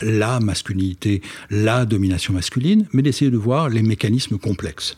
[0.00, 4.96] La masculinité, la domination masculine, mais d'essayer de voir les mécanismes complexes.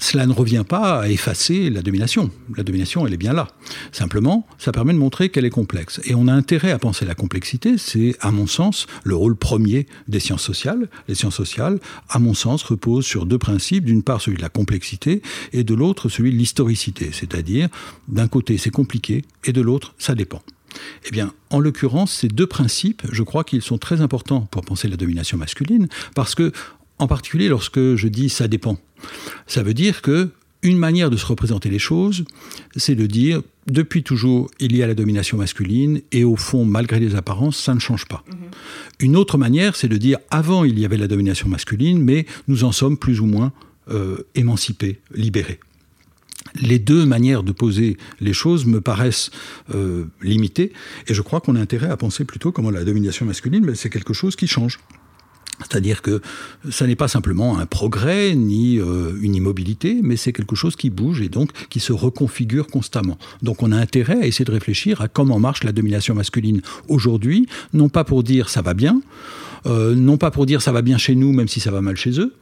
[0.00, 2.30] Cela ne revient pas à effacer la domination.
[2.56, 3.48] La domination, elle est bien là.
[3.92, 6.00] Simplement, ça permet de montrer qu'elle est complexe.
[6.04, 7.76] Et on a intérêt à penser la complexité.
[7.76, 10.88] C'est, à mon sens, le rôle premier des sciences sociales.
[11.06, 11.78] Les sciences sociales,
[12.08, 13.84] à mon sens, reposent sur deux principes.
[13.84, 15.20] D'une part, celui de la complexité
[15.52, 17.10] et de l'autre, celui de l'historicité.
[17.12, 17.68] C'est-à-dire,
[18.08, 20.40] d'un côté, c'est compliqué et de l'autre, ça dépend.
[21.06, 24.88] Eh bien, en l'occurrence, ces deux principes, je crois qu'ils sont très importants pour penser
[24.88, 26.52] la domination masculine, parce que,
[26.98, 28.78] en particulier, lorsque je dis ça dépend,
[29.46, 30.30] ça veut dire que
[30.62, 32.24] une manière de se représenter les choses,
[32.76, 37.00] c'est de dire depuis toujours il y a la domination masculine et au fond, malgré
[37.00, 38.24] les apparences, ça ne change pas.
[38.28, 38.36] Mhm.
[39.00, 42.64] Une autre manière, c'est de dire avant il y avait la domination masculine, mais nous
[42.64, 43.52] en sommes plus ou moins
[43.90, 45.60] euh, émancipés, libérés.
[46.54, 49.30] Les deux manières de poser les choses me paraissent
[49.74, 50.72] euh, limitées
[51.06, 53.90] et je crois qu'on a intérêt à penser plutôt comment la domination masculine, mais c'est
[53.90, 54.78] quelque chose qui change.
[55.60, 56.20] C'est-à-dire que
[56.70, 60.90] ça n'est pas simplement un progrès ni euh, une immobilité, mais c'est quelque chose qui
[60.90, 63.18] bouge et donc qui se reconfigure constamment.
[63.42, 67.46] Donc on a intérêt à essayer de réfléchir à comment marche la domination masculine aujourd'hui,
[67.72, 69.02] non pas pour dire ça va bien,
[69.66, 71.96] euh, non pas pour dire ça va bien chez nous, même si ça va mal
[71.96, 72.34] chez eux,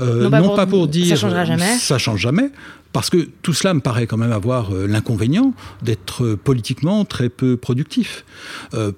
[0.00, 1.76] euh, non, pas, pour, dire ça changera jamais.
[1.78, 2.50] Ça change jamais.
[2.92, 7.56] Parce que tout cela me paraît quand même avoir euh, l'inconvénient d'être politiquement très peu
[7.56, 8.24] productif.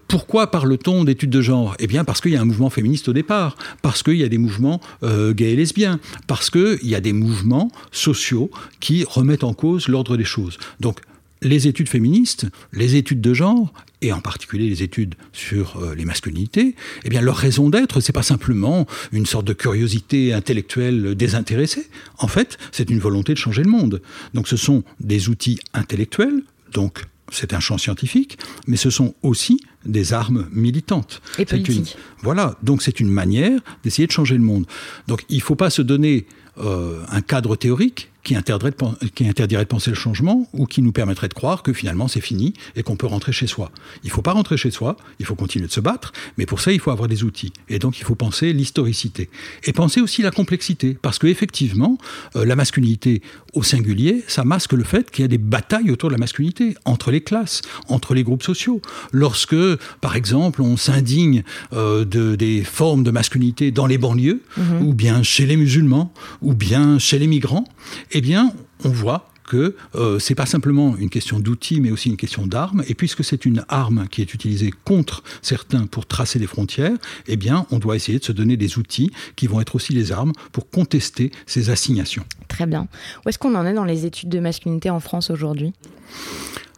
[0.07, 1.75] pourquoi parle-t-on d'études de genre?
[1.79, 4.29] Eh bien parce qu'il y a un mouvement féministe au départ, parce qu'il y a
[4.29, 9.55] des mouvements gays et lesbiens, parce qu'il y a des mouvements sociaux qui remettent en
[9.55, 10.59] cause l'ordre des choses.
[10.81, 11.01] Donc
[11.43, 16.05] les études féministes, les études de genre, et en particulier les études sur euh, les
[16.05, 16.75] masculinités,
[17.05, 21.89] eh bien leur raison d'être, c'est pas simplement une sorte de curiosité intellectuelle désintéressée.
[22.19, 24.01] En fait, c'est une volonté de changer le monde.
[24.35, 29.61] Donc ce sont des outils intellectuels, donc c'est un champ scientifique, mais ce sont aussi
[29.85, 31.21] des armes militantes.
[31.39, 31.97] Et politiques.
[32.23, 34.67] voilà, donc c'est une manière d'essayer de changer le monde.
[35.09, 36.27] Donc il ne faut pas se donner
[36.59, 40.83] euh, un cadre théorique qui interdirait, de, qui interdirait de penser le changement ou qui
[40.83, 43.71] nous permettrait de croire que finalement c'est fini et qu'on peut rentrer chez soi.
[44.05, 46.61] Il ne faut pas rentrer chez soi, il faut continuer de se battre, mais pour
[46.61, 47.55] ça il faut avoir des outils.
[47.71, 49.31] Et donc il faut penser l'historicité.
[49.65, 51.97] Et penser aussi la complexité, parce qu'effectivement,
[52.37, 53.23] euh, la masculinité
[53.55, 56.75] au singulier, ça masque le fait qu'il y a des batailles autour de la masculinité,
[56.85, 58.83] entre les classes, entre les groupes sociaux.
[59.11, 59.57] Lorsque,
[60.03, 64.87] par exemple, on s'indigne euh, de, des formes de masculinité dans les banlieues, mhm.
[64.87, 66.13] ou bien chez les musulmans,
[66.43, 67.65] ou bien chez les migrants,
[68.13, 68.53] eh bien,
[68.85, 72.85] on voit que euh, c'est pas simplement une question d'outils, mais aussi une question d'armes.
[72.87, 76.97] Et puisque c'est une arme qui est utilisée contre certains pour tracer des frontières,
[77.27, 80.13] eh bien, on doit essayer de se donner des outils qui vont être aussi les
[80.13, 82.25] armes pour contester ces assignations.
[82.47, 82.89] Très bien.
[83.25, 85.73] Où est-ce qu'on en est dans les études de masculinité en France aujourd'hui?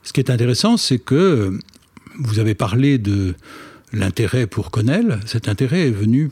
[0.05, 1.59] Ce qui est intéressant, c'est que
[2.18, 3.35] vous avez parlé de
[3.92, 5.18] l'intérêt pour Connell.
[5.27, 6.31] Cet intérêt est venu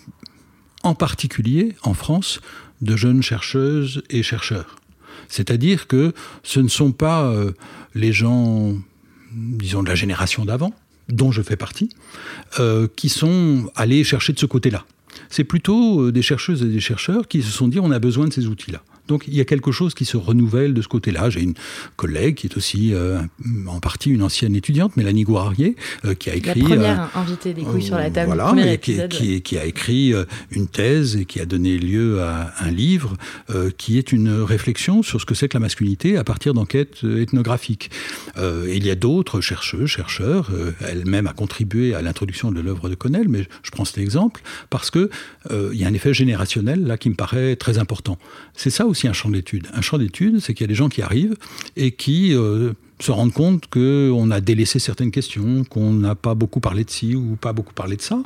[0.85, 2.41] en particulier en France
[2.81, 4.77] de jeunes chercheuses et chercheurs.
[5.29, 6.12] C'est-à-dire que
[6.43, 7.53] ce ne sont pas euh,
[7.95, 8.75] les gens,
[9.33, 10.73] disons, de la génération d'avant,
[11.09, 11.91] dont je fais partie,
[12.61, 14.85] euh, qui sont allés chercher de ce côté-là.
[15.31, 18.29] C'est plutôt euh, des chercheuses et des chercheurs qui se sont dit on a besoin
[18.29, 18.83] de ces outils-là.
[19.09, 21.31] Donc il y a quelque chose qui se renouvelle de ce côté-là.
[21.31, 21.55] J'ai une
[21.97, 23.18] collègue qui est aussi euh,
[23.66, 26.61] en partie une ancienne étudiante, Mélanie Gouarrier, euh, qui a écrit...
[26.61, 28.27] La première euh, invitée des couilles sur la table.
[28.27, 30.12] Voilà, mais qui, qui, a écrit
[30.51, 33.16] une thèse et qui a donné lieu à un livre
[33.79, 37.90] qui est une réflexion sur ce que c'est que la masculinité à partir d'enquêtes ethnographiques.
[38.37, 40.51] il y a d'autres chercheurs, chercheurs,
[40.87, 44.90] elle-même a contribué à l'introduction de l'œuvre de Connell, mais je prends cet exemple parce
[44.90, 45.09] que
[45.51, 48.18] il y a un effet générationnel là qui me paraît très important.
[48.55, 49.68] C'est ça aussi un champ d'étude.
[49.72, 51.37] Un champ d'étude, c'est qu'il y a des gens qui arrivent
[51.76, 56.61] et qui euh, se rendent compte qu'on a délaissé certaines questions, qu'on n'a pas beaucoup
[56.61, 58.22] parlé de ci ou pas beaucoup parlé de ça.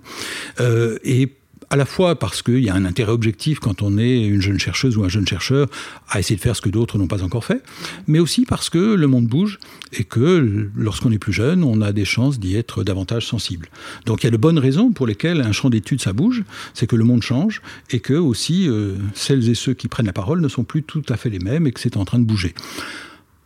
[0.61, 1.28] Euh, et
[1.72, 4.58] à la fois parce qu'il y a un intérêt objectif quand on est une jeune
[4.58, 5.68] chercheuse ou un jeune chercheur
[6.06, 7.62] à essayer de faire ce que d'autres n'ont pas encore fait,
[8.06, 9.58] mais aussi parce que le monde bouge
[9.94, 13.70] et que lorsqu'on est plus jeune, on a des chances d'y être davantage sensible.
[14.04, 16.87] Donc il y a de bonnes raisons pour lesquelles un champ d'études ça bouge, c'est
[16.87, 20.42] que le monde change et que aussi euh, celles et ceux qui prennent la parole
[20.42, 22.54] ne sont plus tout à fait les mêmes et que c'est en train de bouger.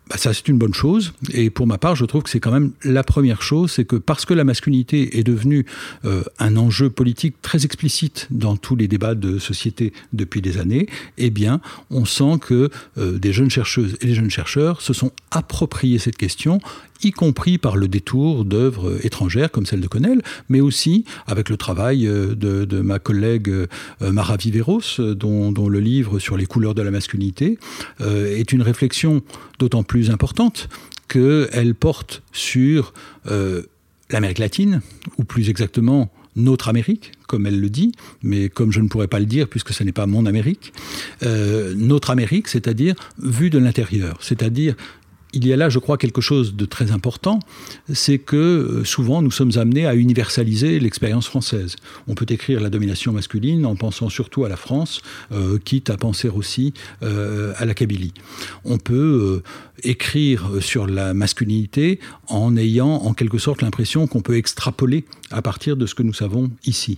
[0.09, 1.13] Bah, ça c'est une bonne chose.
[1.33, 3.97] Et pour ma part, je trouve que c'est quand même la première chose, c'est que
[3.97, 5.67] parce que la masculinité est devenue
[6.05, 10.89] euh, un enjeu politique très explicite dans tous les débats de société depuis des années,
[11.19, 15.11] eh bien, on sent que euh, des jeunes chercheuses et des jeunes chercheurs se sont
[15.33, 16.61] appropriés cette question
[17.03, 21.57] y compris par le détour d'œuvres étrangères comme celle de Connell, mais aussi avec le
[21.57, 23.67] travail euh, de, ma collègue euh,
[24.01, 27.59] Mara Viveros, dont, le livre sur les couleurs de la masculinité
[28.01, 29.23] euh, est une réflexion
[29.59, 30.69] d'autant plus importante
[31.09, 32.93] qu'elle porte sur
[34.11, 34.81] l'Amérique latine,
[35.19, 39.21] ou plus exactement notre Amérique, comme elle le dit, mais comme je ne pourrais pas
[39.21, 40.73] le dire puisque ce n'est pas mon Amérique,
[41.23, 44.75] notre Amérique, c'est-à-dire vue de l'intérieur, c'est-à-dire
[45.37, 47.41] il y a là, je crois, quelque chose de très important,
[47.93, 51.77] c'est que euh, souvent nous sommes amenés à universaliser l'expérience française.
[52.09, 55.99] On peut écrire la domination masculine en pensant surtout à la France, euh, quitte à
[55.99, 56.73] penser aussi
[57.03, 58.15] euh, à la Kabylie.
[58.65, 59.43] On peut
[59.83, 65.77] écrire sur la masculinité en ayant en quelque sorte l'impression qu'on peut extrapoler à partir
[65.77, 66.97] de ce que nous savons ici.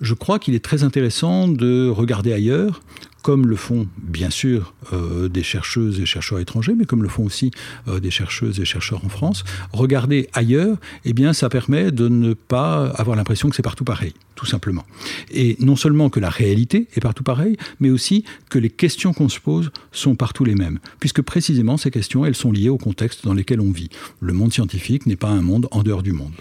[0.00, 2.80] Je crois qu'il est très intéressant de regarder ailleurs
[3.22, 7.24] comme le font bien sûr euh, des chercheuses et chercheurs étrangers, mais comme le font
[7.24, 7.50] aussi
[7.88, 12.32] euh, des chercheuses et chercheurs en France, regarder ailleurs, eh bien, ça permet de ne
[12.32, 14.84] pas avoir l'impression que c'est partout pareil, tout simplement.
[15.30, 19.28] Et non seulement que la réalité est partout pareille, mais aussi que les questions qu'on
[19.28, 23.24] se pose sont partout les mêmes, puisque précisément ces questions, elles sont liées au contexte
[23.24, 23.90] dans lequel on vit.
[24.20, 26.32] Le monde scientifique n'est pas un monde en dehors du monde.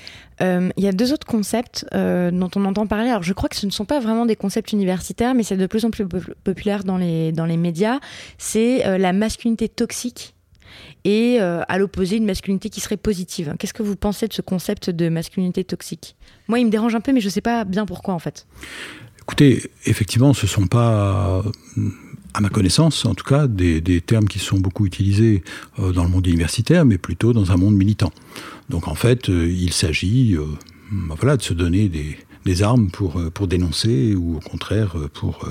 [0.41, 3.09] Euh, il y a deux autres concepts euh, dont on entend parler.
[3.09, 5.67] Alors, je crois que ce ne sont pas vraiment des concepts universitaires, mais c'est de
[5.67, 6.05] plus en plus
[6.43, 7.99] populaire dans les, dans les médias.
[8.37, 10.35] C'est euh, la masculinité toxique
[11.05, 13.55] et à l'opposé, une masculinité qui serait positive.
[13.57, 16.17] Qu'est-ce que vous pensez de ce concept de masculinité toxique?
[16.49, 18.45] Moi, il me dérange un peu, mais je ne sais pas bien pourquoi, en fait.
[19.21, 21.43] Écoutez, effectivement, ce ne sont pas
[22.37, 25.43] à ma connaissance, en tout cas, des, des, termes qui sont beaucoup utilisés
[25.79, 28.11] dans le monde universitaire, mais plutôt dans un monde militant.
[28.69, 30.45] Donc en fait, euh, il s'agit euh,
[30.91, 32.17] bah, voilà, de se donner des,
[32.61, 35.45] armes pour, euh, pour dénoncer ou au contraire pour,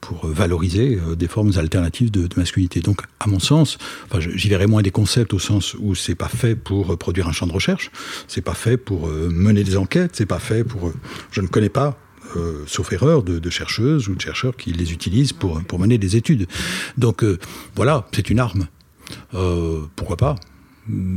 [0.00, 2.80] pour valoriser des formes alternatives de, masculinité.
[2.80, 3.78] Donc, à mon sens,
[4.18, 7.46] j'y verrais moins des concepts au sens où c'est pas fait pour produire un champ
[7.46, 7.92] de recherche,
[8.26, 10.92] c'est pas fait pour mener des enquêtes, c'est pas fait pour.
[11.30, 11.96] je ne connais pas
[12.66, 16.46] sauf erreur, de, chercheuses ou de chercheurs qui les utilisent pour, mener des études.
[16.96, 17.24] Donc
[17.74, 18.68] voilà, c'est une arme.
[19.96, 20.36] pourquoi pas?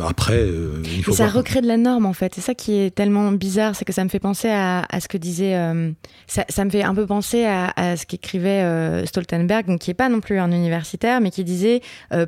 [0.08, 1.12] Après, euh, il faut.
[1.12, 2.36] ça recrée de la norme en fait.
[2.36, 5.18] C'est ça qui est tellement bizarre, c'est que ça me fait penser à, ce que
[5.18, 5.56] disait.
[5.56, 5.92] Euh,
[6.28, 10.10] ça, me fait un peu penser à, ce qu'écrivait euh, Stoltenberg, donc qui est pas
[10.10, 11.82] non plus un universitaire, mais qui disait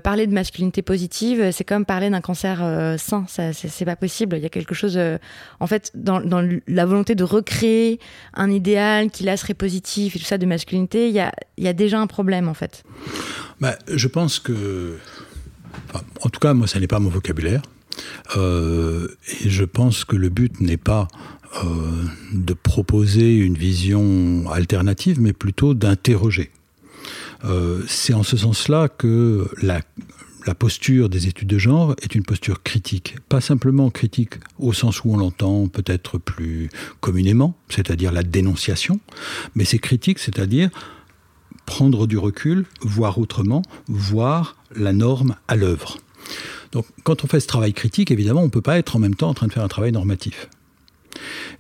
[0.04, 2.60] parler de masculinité positive, c'est comme parler d'un cancer
[2.98, 3.26] sain.
[3.28, 4.38] Ça, c'est pas possible.
[4.38, 5.00] Il y a quelque chose,
[5.60, 6.20] en fait, dans,
[6.68, 8.00] la volonté de recréer
[8.34, 11.68] un idéal qui là serait positif et tout ça de masculinité, il y a, y
[11.68, 12.84] a déjà un problème en fait.
[13.60, 14.98] Bah, je pense que
[16.22, 17.62] en tout cas, moi, ça n'est pas mon vocabulaire.
[18.36, 19.08] Euh,
[19.42, 21.08] et je pense que le but n'est pas
[21.64, 26.52] euh, de proposer une vision alternative, mais plutôt d'interroger.
[27.46, 29.82] Euh, c'est en ce sens-là que la,
[30.58, 33.18] posture des études de genre est une posture critique.
[33.28, 36.70] Pas simplement critique au sens où on l'entend peut-être plus
[37.02, 39.02] communément, c'est-à-dire la dénonciation,
[39.56, 40.70] mais c'est critique, c'est-à-dire
[41.68, 45.98] prendre du recul, voir autrement, voir la norme à l'œuvre.
[46.72, 49.14] Donc quand on fait ce travail critique, évidemment, on ne peut pas être en même
[49.14, 50.50] temps en train de faire un travail normatif.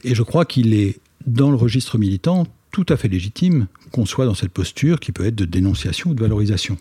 [0.03, 4.25] Et je crois qu'il est, dans le registre militant, tout à fait légitime qu'on soit
[4.25, 6.77] dans cette posture qui peut être de dénonciation ou de valorisation.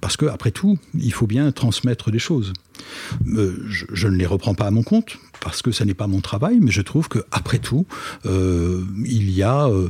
[0.00, 2.52] Parce que, après tout, il faut bien transmettre des choses.
[3.28, 6.20] Euh, je, ne les reprends pas à mon compte, parce que ce n'est pas mon
[6.20, 7.86] travail, mais je trouve que, après tout,
[8.26, 9.88] euh, il y a euh,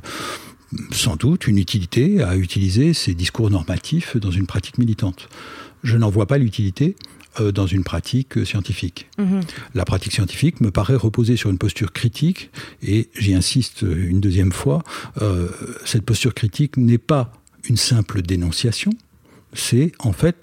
[0.93, 5.29] sans doute une utilité à utiliser ces discours normatifs dans une pratique militante.
[5.83, 6.97] Je n'en vois pas l'utilité
[7.41, 9.09] euh, dans une pratique scientifique.
[9.19, 9.41] Mhm.
[9.75, 12.51] La pratique scientifique me paraît reposer sur une posture critique,
[12.83, 14.83] et j'y insiste une deuxième fois,
[15.21, 15.49] euh,
[15.85, 17.33] cette posture critique n'est pas
[17.69, 18.93] une simple dénonciation,
[19.53, 20.37] c'est en fait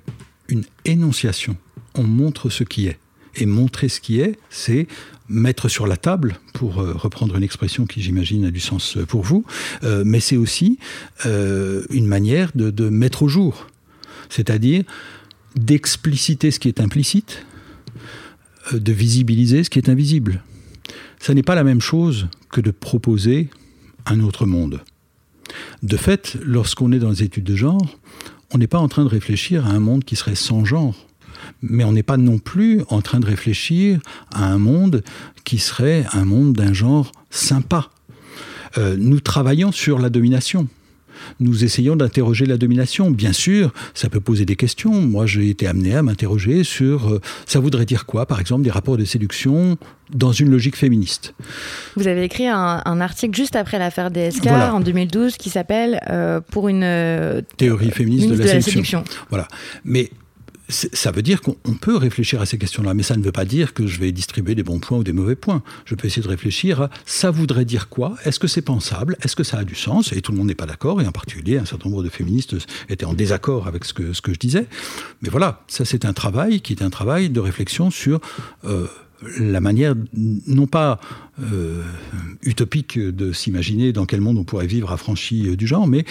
[0.50, 1.58] une énonciation.
[1.96, 3.00] On montre ce qui est.
[3.36, 4.88] Et montrer ce qui est, c'est
[5.34, 9.24] mettre sur la table, pour euh, reprendre une expression qui j'imagine a du sens pour
[9.24, 9.44] vous,
[9.84, 10.78] euh, mais c'est aussi
[11.26, 13.68] euh, une manière de, mettre au jour,
[14.30, 14.84] c'est-à-dire
[15.56, 17.46] d'expliciter ce qui est implicite,
[18.72, 20.42] de visibiliser ce qui est invisible.
[21.20, 23.50] Ça n'est pas la même chose que de proposer
[24.06, 24.82] un autre monde.
[25.82, 28.00] De fait, lorsqu'on est dans les études de genre,
[28.52, 30.96] on n'est pas en train de réfléchir à un monde qui serait sans genre
[31.62, 34.00] mais on n'est pas non plus en train de réfléchir
[34.34, 35.04] à un monde
[35.44, 37.90] qui serait un monde d'un genre sympa.
[38.78, 40.68] Euh, nous travaillons sur la domination.
[41.40, 43.12] Nous essayons d'interroger la domination.
[43.12, 44.94] Bien sûr, ça peut poser des questions.
[44.94, 48.72] Moi, j'ai été amené à m'interroger sur euh, ça voudrait dire quoi, par exemple, des
[48.72, 49.78] rapports de séduction
[50.14, 51.34] dans une logique féministe.
[51.96, 56.68] Vous avez écrit un, article juste après l'affaire DSK en 2012 qui s'appelle euh, Pour
[56.68, 59.04] une théorie féministe de, la, séduction.
[59.30, 59.48] Voilà.
[59.86, 60.12] Mais
[60.70, 63.74] ça veut dire qu'on peut réfléchir à ces questions-là, mais ça ne veut pas dire
[63.74, 65.62] que je vais distribuer des bons points ou des mauvais points.
[65.86, 68.16] Je peux essayer de réfléchir à ça voudrait dire quoi?
[68.24, 69.18] Est-ce que c'est pensable?
[69.22, 70.14] Est-ce que ça a du sens?
[70.14, 72.56] Et tout le monde n'est pas d'accord, et en particulier un certain nombre de féministes
[72.90, 74.68] étaient en désaccord avec ce que, ce que je disais.
[75.22, 78.20] Mais voilà, ça c'est un travail qui est un travail de réflexion sur...
[78.66, 78.88] Euh,
[79.40, 79.96] la manière,
[80.48, 81.00] non pas
[81.42, 81.82] euh,
[82.42, 86.06] utopique de s'imaginer dans quel monde on pourrait vivre affranchi euh, du genre, mais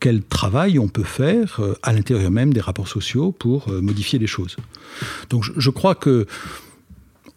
[0.00, 4.18] quel travail on peut faire euh, à l'intérieur même des rapports sociaux pour euh, modifier
[4.18, 4.56] les choses.
[5.30, 6.26] Donc je, crois que,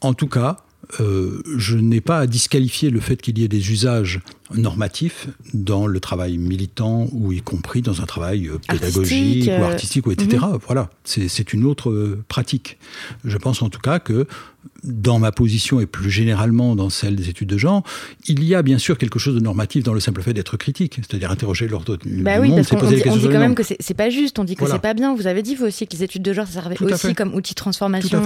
[0.02, 0.58] en tout cas,
[1.00, 4.22] euh, je n'ai pas à disqualifier le fait qu'il y ait des usages
[4.56, 10.12] normatif dans le travail militant ou y compris dans un travail pédagogique ou artistique ou
[10.12, 10.38] etc.
[10.42, 10.60] Mhm.
[10.66, 12.78] Voilà, c'est une autre pratique.
[13.24, 14.26] Je pense en tout cas que
[14.84, 17.84] dans ma position et plus généralement dans celle des études de genre,
[18.28, 20.96] il y a bien sûr quelque chose de normatif dans le simple fait d'être critique,
[20.98, 23.64] c'est-à-dire interroger l'ordre du bah oui, monde, parce on, dit, on dit quand même que
[23.64, 25.16] c'est pas juste, on dit que c'est pas bien.
[25.16, 27.54] Vous avez dit vous aussi que les études de genre ça servait aussi comme outil
[27.54, 28.22] de transformation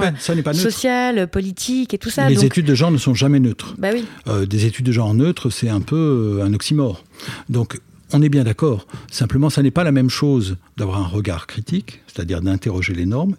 [0.54, 2.30] sociale, politique et tout ça.
[2.30, 3.76] Les études de genre ne sont jamais neutres.
[3.78, 4.06] Bah oui.
[4.28, 7.04] Euh, des études de genre neutres, c'est un peu euh, un oxymore.
[7.50, 7.80] Donc
[8.14, 8.86] on est bien d'accord.
[9.12, 13.36] Simplement, ça n'est pas la même chose d'avoir un regard critique, c'est-à-dire d'interroger les normes,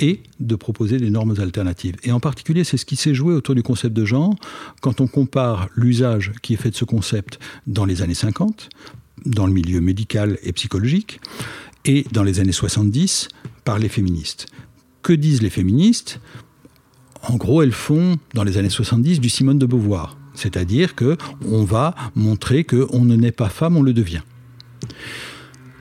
[0.00, 1.96] et de proposer des normes alternatives.
[2.02, 4.34] Et en particulier, c'est ce qui s'est joué autour du concept de genre
[4.80, 8.68] quand on compare l'usage qui est fait de ce concept dans les années 50,
[9.26, 11.20] dans le milieu médical et psychologique,
[11.84, 13.28] et dans les années 70
[13.64, 14.46] par les féministes.
[15.02, 16.20] Que disent les féministes?
[17.22, 20.16] En gros, elles font, dans les années 70, du Simone de Beauvoir.
[20.34, 24.22] C'est-à-dire que on va montrer qu'on ne naît pas femme, on le devient.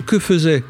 [0.08, 0.64] Que faisaient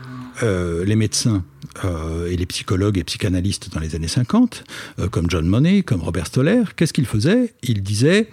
[0.43, 1.43] euh, les médecins?
[1.85, 4.63] Euh, et les psychologues et psychanalystes dans les années 50,
[4.99, 7.53] euh, comme John Money, comme Robert Stoller, qu'est-ce qu'ils faisaient?
[7.63, 8.29] Ils disaient,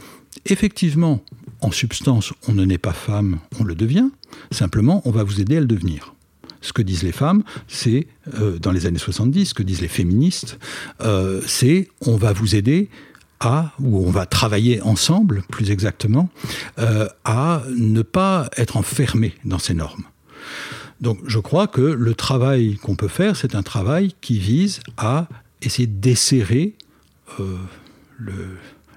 [0.46, 1.22] effectivement,
[1.60, 4.08] en substance, on ne naît pas femme, on le devient,
[4.50, 6.14] simplement, on va vous aider à le devenir.
[6.60, 8.06] Ce que disent les femmes, c'est,
[8.40, 10.58] euh, dans les années 70, ce que disent les féministes,
[11.46, 12.88] c'est on va vous aider
[13.40, 16.30] à, ou on va travailler ensemble, plus exactement,
[17.24, 20.04] à ne pas être enfermé dans ces normes.
[21.00, 25.28] Donc je crois que le travail qu'on peut faire, c'est un travail qui vise à
[25.62, 26.74] essayer de desserrer
[27.40, 27.56] euh,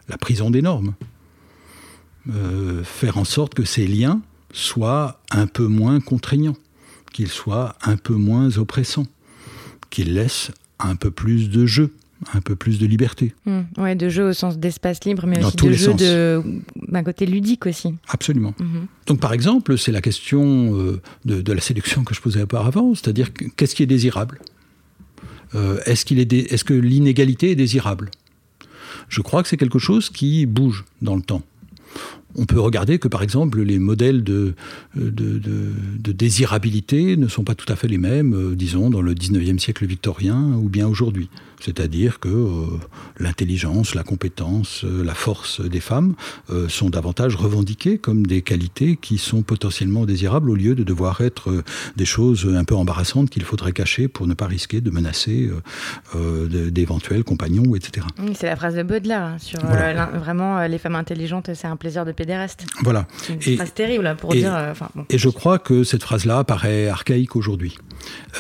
[0.07, 0.93] la prison des normes.
[2.29, 4.21] Euh, faire en sorte que ces liens
[4.51, 6.57] soient un peu moins contraignants,
[7.13, 9.07] qu'ils soient un peu moins oppressants,
[9.89, 11.93] qu'ils laissent un peu plus de jeu
[12.33, 13.33] un peu plus de liberté.
[13.45, 13.59] Mmh.
[13.77, 15.93] ouais, de jeu au sens d'espace libre, mais aussi de jeu
[16.87, 17.93] d'un côté ludique aussi.
[18.07, 18.53] Absolument.
[18.59, 18.65] Mmh.
[19.05, 23.29] Donc par exemple, c'est la question euh, de, la séduction que je posais auparavant, c'est-à-dire
[23.55, 24.39] qu'est-ce qui est désirable?
[25.55, 28.11] Euh, Est-ce est, est que l'inégalité est désirable?
[29.09, 31.43] Je crois que c'est quelque chose qui bouge dans le temps
[32.37, 34.53] on peut regarder que, par exemple, les modèles de,
[34.95, 39.59] de, désirabilité ne sont pas tout à fait les mêmes, euh, disons, dans le 19e
[39.59, 41.29] siècle victorien ou bien aujourd'hui.
[41.59, 42.65] C'est-à-dire que euh,
[43.19, 46.15] l'intelligence, la compétence, euh, la force des femmes
[46.69, 51.63] sont davantage revendiquées comme des qualités qui sont potentiellement désirables au lieu de devoir être
[51.95, 55.49] des choses un peu embarrassantes qu'il faudrait cacher pour ne pas risquer de menacer
[56.15, 58.07] d'éventuels compagnons, etc.
[58.33, 62.11] c'est la phrase de Baudelaire hein, sur vraiment les femmes intelligentes, c'est un plaisir de
[62.11, 62.65] pédéraste.
[62.83, 63.07] Voilà.
[63.17, 64.55] C'est une phrase terrible pour dire.
[64.55, 64.73] Euh,
[65.09, 67.77] et je crois que cette phrase-là paraît archaïque aujourd'hui.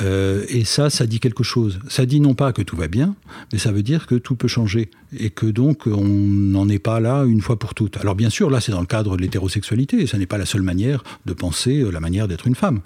[0.01, 1.79] Euh, et ça, ça dit quelque chose.
[1.89, 3.06] Ça dit non pas que tout va bien,
[3.51, 6.99] mais ça veut dire que tout peut changer et que donc on n'en est pas
[6.99, 7.97] là une fois pour toutes.
[7.97, 10.45] Alors bien sûr, là, c'est dans le cadre de l'hétérosexualité et ça n'est pas la
[10.45, 12.81] seule manière de penser euh, la manière d'être une femme,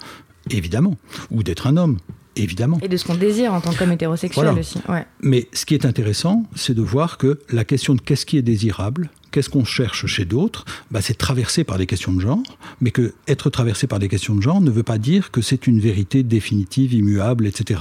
[0.50, 0.96] évidemment,
[1.30, 1.98] ou d'être un homme.
[2.34, 2.78] Évidemment.
[2.80, 4.78] Et de ce qu'on désire en tant qu'homme hétérosexuel aussi.
[5.20, 8.42] Mais ce qui est intéressant, c'est de voir que la question de qu'est-ce qui est
[8.42, 10.64] désirable, qu'est-ce qu'on cherche chez d'autres?
[10.92, 12.42] Bah, C'est traversé par des questions de genre,
[12.80, 15.66] mais que être traversé par des questions de genre ne veut pas dire que c'est
[15.66, 17.80] une vérité définitive, immuable, etc.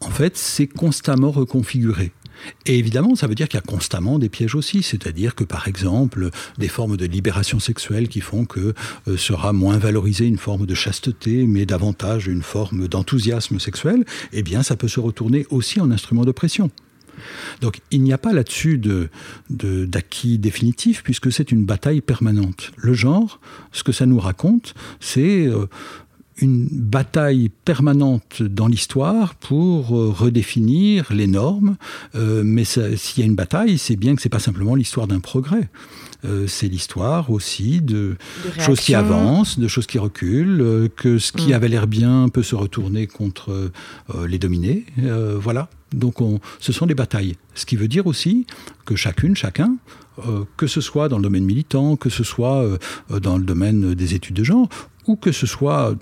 [0.00, 2.12] En fait, c'est constamment reconfiguré.
[2.64, 5.68] Et évidemment, ça veut dire qu'il y a constamment des pièges aussi, c'est-à-dire que par
[5.68, 8.72] exemple, des formes de libération sexuelle qui font que
[9.08, 14.42] euh, sera moins valorisée une forme de chasteté, mais davantage une forme d'enthousiasme sexuel, eh
[14.42, 16.70] bien ça peut se retourner aussi en instrument de pression.
[17.60, 18.80] Donc il n'y a pas là-dessus
[19.48, 22.72] d'acquis définitif, puisque c'est une bataille permanente.
[22.76, 23.40] Le genre,
[23.72, 25.46] ce que ça nous raconte, c'est...
[25.46, 25.66] Euh,
[26.42, 31.76] une bataille permanente dans l'histoire pour euh, redéfinir les normes.
[32.14, 35.20] Euh, mais s'il y a une bataille, c'est bien que c'est pas simplement l'histoire d'un
[35.20, 35.68] progrès.
[36.46, 38.16] C'est l'histoire aussi de,
[38.58, 41.54] choses qui avancent, de choses qui reculent, que ce qui mm.
[41.54, 43.70] avait l'air bien peut se retourner contre
[44.28, 44.84] les dominés.
[45.40, 45.68] voilà.
[45.92, 46.18] Donc
[46.60, 47.36] ce sont des batailles.
[47.54, 48.46] Ce qui veut dire aussi
[48.84, 49.76] que chacune, chacun,
[50.26, 52.78] euh, que ce soit dans le domaine militant, que ce soit euh,
[53.20, 54.68] dans le domaine des études de genre,
[55.06, 55.94] ou que ce soit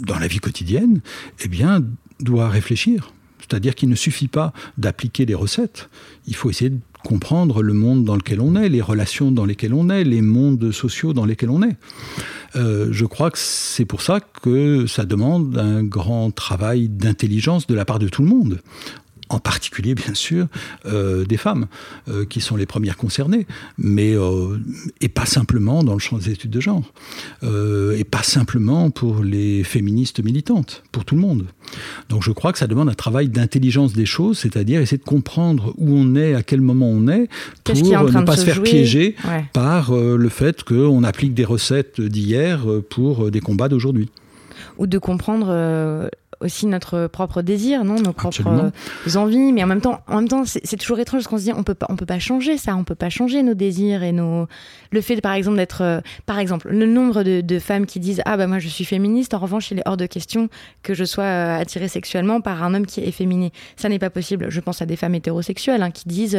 [0.00, 1.00] dans la vie quotidienne,
[1.40, 1.82] eh bien,
[2.20, 3.12] doit réfléchir.
[3.40, 5.88] C'est-à-dire qu'il ne suffit pas d'appliquer des recettes.
[6.26, 9.74] Il faut essayer de comprendre le monde dans lequel on est, les relations dans lesquelles
[9.74, 11.76] on est, les mondes sociaux dans lesquels on est.
[12.56, 17.76] Euh, je crois que c'est pour ça que ça demande un grand travail d'intelligence de
[17.76, 18.60] la part de tout le monde
[19.28, 20.46] en particulier bien sûr
[20.86, 21.66] euh, des femmes
[22.08, 23.46] euh, qui sont les premières concernées,
[23.78, 24.58] mais euh,
[25.00, 26.92] et pas simplement dans le champ des études de genre,
[27.42, 31.46] et pas simplement pour les féministes militantes, pour tout le monde.
[32.08, 35.74] Donc je crois que ça demande un travail d'intelligence des choses, c'est-à-dire essayer de comprendre
[35.76, 37.28] où on est, à quel moment on est,
[37.64, 39.16] pour ne pas se, faire piéger
[39.52, 44.10] par le fait qu'on applique des recettes d'hier pour des combats d'aujourd'hui.
[44.78, 46.10] Ou de comprendre
[46.40, 50.28] aussi notre propre désir, non, nos propres euh, envies, mais en même temps, en même
[50.28, 52.58] temps, c'est toujours étrange parce qu'on se dit on peut pas, on peut pas changer
[52.58, 54.46] ça, on peut pas changer nos désirs et nos,
[54.90, 58.36] le fait, par exemple, d'être, euh, par exemple, le nombre de, femmes qui disent ah
[58.36, 60.50] bah moi je suis féministe, en revanche il est hors de question
[60.82, 63.48] que je sois euh, attirée sexuellement par un homme qui est féminin.
[63.76, 64.46] Ça n'est pas possible.
[64.50, 66.38] Je pense à des femmes hétérosexuelles hein, qui disent,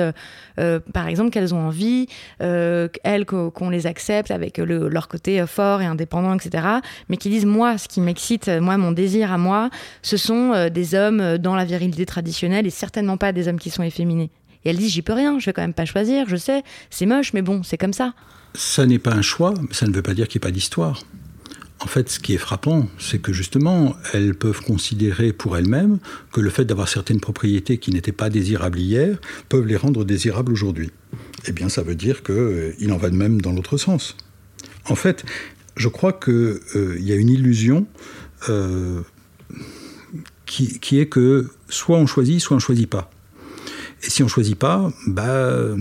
[0.93, 2.07] par exemple, qu'elles ont envie,
[2.39, 6.67] elles qu'on les accepte avec leur côté fort et indépendant, etc.
[7.09, 9.69] Mais qui disent moi, ce qui m'excite, moi mon désir à moi
[10.01, 13.59] ce sont euh, des hommes euh, dans la virilité traditionnelle et certainement pas des hommes
[13.59, 14.29] qui sont efféminés.
[14.65, 17.05] Et elle dit j'y peux rien, je vais quand même pas choisir, je sais, c'est
[17.05, 18.13] moche, mais bon, c'est comme ça.
[18.53, 20.51] Ça n'est pas un choix, mais ça ne veut pas dire qu'il n'y a pas
[20.51, 21.03] d'histoire.
[21.79, 25.99] En fait, ce qui est frappant, c'est que justement, elles peuvent considérer pour elles-mêmes
[26.31, 30.51] que le fait d'avoir certaines propriétés qui n'étaient pas désirables hier peuvent les rendre désirables
[30.51, 30.89] aujourd'hui.
[31.45, 34.17] Eh bien, ça veut dire qu'il euh, en va de même dans l'autre sens.
[34.89, 35.23] En fait,
[35.75, 36.59] je crois qu'il
[36.99, 37.85] y a une illusion
[40.47, 43.11] qui, est que soit on choisit, soit on ne choisit pas.
[44.03, 45.75] Et si on ne choisit pas, bah,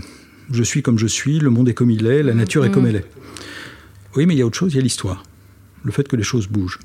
[0.51, 2.83] je suis comme je suis, le monde est comme il est, la nature est comme
[2.83, 2.87] mm.
[2.87, 3.05] elle est.
[4.15, 5.23] Oui, mais il y a autre chose, il y a l'histoire.
[5.83, 6.79] Le fait que les choses bougent.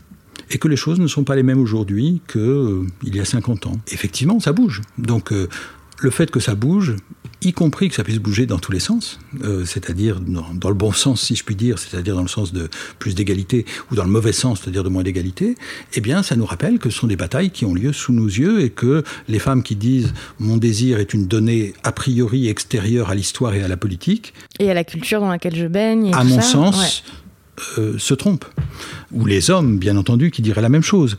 [0.51, 3.67] Et que les choses ne sont pas les mêmes aujourd'hui qu'il euh, y a 50
[3.67, 3.81] ans.
[3.91, 4.83] Effectivement, ça bouge.
[4.99, 5.49] Donc, euh,
[6.01, 6.97] le fait que ça bouge,
[7.45, 10.93] y compris que ça puisse bouger dans tous les sens, euh, c'est-à-dire dans, le bon
[10.93, 12.69] sens, si je puis dire, c'est-à-dire dans le sens de
[12.99, 15.57] plus d'égalité, ou dans le mauvais sens, c'est-à-dire de moins d'égalité,
[15.95, 18.27] eh bien, ça nous rappelle que ce sont des batailles qui ont lieu sous nos
[18.27, 23.11] yeux et que les femmes qui disent mon désir est une donnée a priori extérieure
[23.11, 24.35] à l'histoire et à la politique.
[24.59, 26.13] Et à la culture dans laquelle je baigne.
[26.15, 27.05] à mon sens,
[27.79, 28.47] euh, se trompent.
[29.13, 31.17] Ou les hommes, bien entendu, qui diraient la même chose.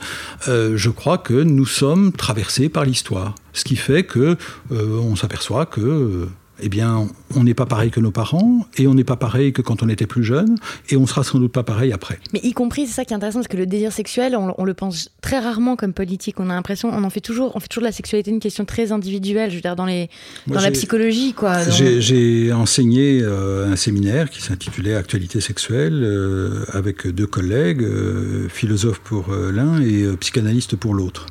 [0.47, 3.35] Euh, je crois que nous sommes traversés par l'histoire.
[3.53, 4.37] Ce qui fait que
[4.71, 6.27] euh, on s'aperçoit que
[6.61, 9.61] eh bien, on n'est pas pareil que nos parents, et on n'est pas pareil que
[9.61, 10.55] quand on était plus jeune,
[10.89, 12.19] et on sera sans doute pas pareil après.
[12.31, 14.73] Mais y compris, c'est ça qui est intéressant, parce que le désir sexuel, on, le
[14.73, 16.39] pense très rarement comme politique.
[16.39, 18.65] On a l'impression, on en fait toujours, on fait toujours de la sexualité une question
[18.65, 19.49] très individuelle.
[19.49, 20.09] Je veux dire, dans les,
[20.47, 21.67] dans la psychologie, quoi.
[21.69, 28.99] J'ai enseigné euh, un séminaire qui s'intitulait Actualité sexuelle euh, avec deux collègues, euh, philosophes
[28.99, 31.25] pour l'un et psychanalyste pour l'autre.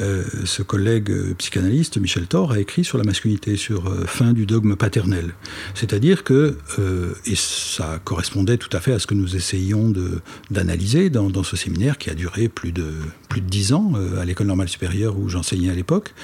[0.00, 4.32] Euh, ce collègue euh, psychanalyste, Michel Thor, a écrit sur la masculinité, sur euh, fin
[4.32, 5.34] du dogme paternel.
[5.74, 6.56] C'est-à-dire que,
[7.26, 9.92] et ça correspondait tout à fait à ce que nous essayions
[10.50, 12.92] d'analyser dans, dans, ce séminaire qui a duré plus de,
[13.28, 16.14] plus de dix ans à l'école normale supérieure où j'enseignais à l'époque,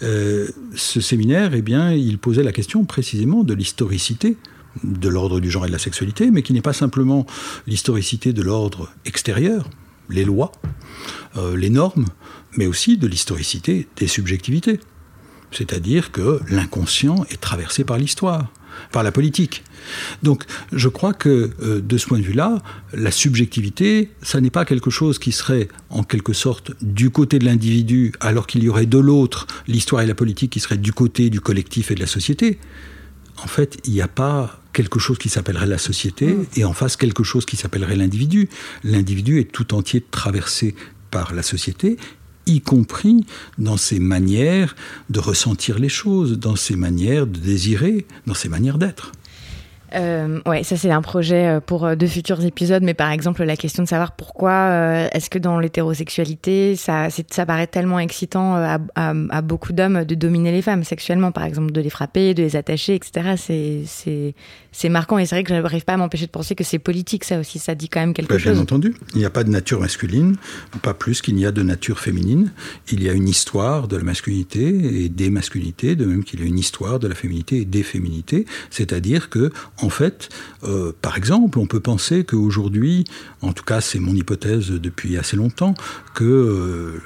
[0.00, 4.36] ce séminaire, eh bien, il posait la question précisément de l'historicité
[4.84, 7.26] de l'ordre du genre et de la sexualité, mais qui n'est pas simplement
[7.66, 9.68] l'historicité de l'ordre extérieur,
[10.08, 10.52] les lois,
[11.56, 12.06] les normes,
[12.56, 14.80] mais aussi de l'historicité des subjectivités.
[15.52, 18.52] C'est-à-dire que l'inconscient est traversé par l'histoire,
[18.92, 19.64] par la politique.
[20.22, 24.64] Donc je crois que euh, de ce point de vue-là, la subjectivité, ça n'est pas
[24.64, 28.86] quelque chose qui serait en quelque sorte du côté de l'individu, alors qu'il y aurait
[28.86, 32.06] de l'autre l'histoire et la politique qui seraient du côté du collectif et de la
[32.06, 32.58] société.
[33.42, 36.46] En fait, il n'y a pas quelque chose qui s'appellerait la société mmh.
[36.56, 38.48] et en face quelque chose qui s'appellerait l'individu.
[38.84, 40.74] L'individu est tout entier traversé
[41.10, 41.96] par la société
[42.46, 43.24] y compris
[43.58, 44.76] dans ses manières
[45.08, 49.12] de ressentir les choses, dans ses manières de désirer, dans ses manières d'être.
[49.94, 53.42] Euh, ouais, ça c'est un projet euh, pour euh, de futurs épisodes, mais par exemple
[53.42, 58.54] la question de savoir pourquoi euh, est-ce que dans l'hétérosexualité ça, ça paraît tellement excitant
[58.54, 62.42] à, à, beaucoup d'hommes de dominer les femmes sexuellement, par exemple de les frapper, de
[62.42, 63.34] les attacher, etc.
[63.36, 64.34] C'est
[64.72, 66.78] c'est marquant et c'est vrai que je n'arrive pas à m'empêcher de penser que c'est
[66.78, 68.52] politique ça aussi, ça dit quand même quelque chose.
[68.52, 70.36] Bien entendu, il n'y a pas de nature masculine,
[70.82, 72.52] pas plus qu'il n'y a de nature féminine.
[72.92, 76.42] Il y a une histoire de la masculinité et des masculinités, de même qu'il y
[76.44, 79.50] a une histoire de la féminité et des féminités, c'est-à-dire que
[79.82, 80.28] en fait,
[80.64, 83.04] euh, par exemple, on peut penser qu'aujourd'hui,
[83.42, 85.74] en tout cas c'est mon hypothèse depuis assez longtemps,
[86.14, 87.02] que euh,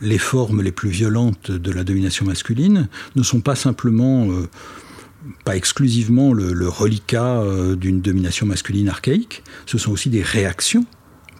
[0.00, 4.48] les formes les plus violentes de la domination masculine ne sont pas simplement, euh,
[5.44, 7.42] pas exclusivement le reliquat
[7.76, 10.84] d'une domination masculine archaïque, ce sont aussi des réactions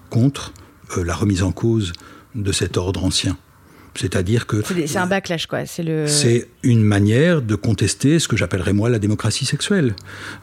[0.09, 0.53] contre
[0.97, 1.93] la remise en cause
[2.35, 3.37] de cet ordre ancien.
[3.97, 4.63] C'est-à-dire que...
[4.87, 5.67] C'est un backlash, quoi.
[5.67, 6.07] C'est le...
[6.63, 9.95] une manière de contester ce que j'appellerais moi la démocratie sexuelle.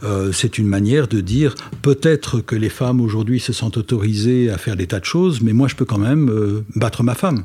[0.03, 4.57] Euh, c'est une manière de dire peut-être que les femmes aujourd'hui se sentent autorisées à
[4.57, 7.43] faire des tas de choses, mais moi je peux quand même euh, battre ma femme.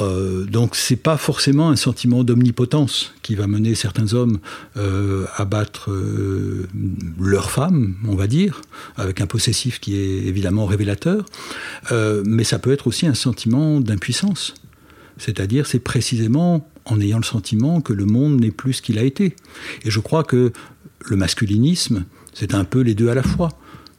[0.00, 4.38] Euh, donc c'est pas forcément un sentiment d'omnipotence qui va mener certains hommes
[4.76, 6.66] euh, à battre euh,
[7.20, 8.62] leur femme, on va dire,
[8.96, 11.24] avec un possessif qui est évidemment révélateur,
[12.24, 14.54] mais ça peut être aussi un sentiment d'impuissance.
[15.24, 19.02] C'est-à-dire c'est précisément en ayant le sentiment que le monde n'est plus ce qu'il a
[19.02, 19.36] été.
[19.84, 20.52] Et je crois que
[21.06, 22.04] le masculinisme,
[22.34, 23.50] c'est un peu les deux à la fois.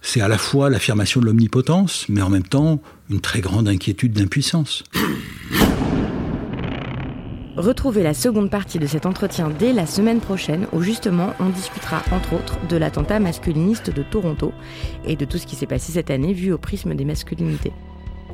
[0.02, 4.12] C'est à la fois l'affirmation de l'omnipotence, mais en même temps une très grande inquiétude
[4.12, 4.84] d'impuissance.
[7.56, 12.02] Retrouvez la seconde partie de cet entretien dès la semaine prochaine où justement on discutera
[12.12, 14.52] entre autres de l'attentat masculiniste de Toronto
[15.06, 17.72] et de tout ce qui s'est passé cette année vu au prisme des masculinités.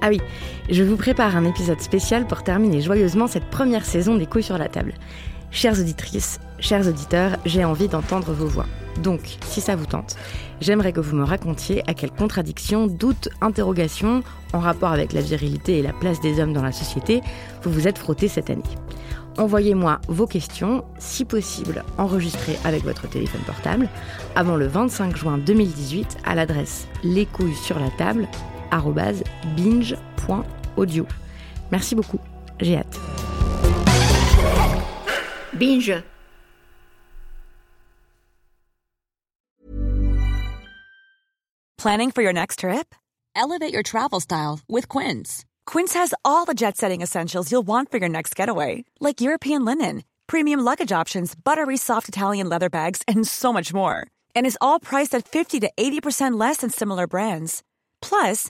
[0.02, 0.22] Ah oui,
[0.70, 4.58] je vous prépare un épisode spécial pour terminer joyeusement cette première saison des couilles sur
[4.58, 4.94] la table.
[5.52, 8.68] Chères auditrices, chers auditeurs, j'ai envie d'entendre vos voix.
[9.04, 10.16] Donc, si ça vous tente,
[10.62, 14.24] j'aimerais que vous me racontiez à quelles contradictions, doutes, interrogations,
[14.54, 17.22] en rapport avec la virilité et la place des hommes dans la société,
[17.64, 18.64] vous vous êtes frottés cette année.
[19.38, 23.90] Envoyez-moi vos questions, si possible enregistrées avec votre téléphone portable,
[24.36, 28.28] avant le 25 juin 2018 à l'adresse les couilles sur la table
[29.56, 31.06] binge.audio.
[31.72, 32.20] Merci beaucoup,
[32.60, 33.00] j'ai hâte.
[35.58, 36.04] Binge.
[41.78, 42.94] Planning for your next trip?
[43.36, 45.46] Elevate your travel style with Quince.
[45.66, 49.64] Quince has all the jet setting essentials you'll want for your next getaway, like European
[49.64, 54.06] linen, premium luggage options, buttery soft Italian leather bags, and so much more.
[54.36, 57.64] And is all priced at 50 to 80% less than similar brands.
[58.02, 58.50] Plus,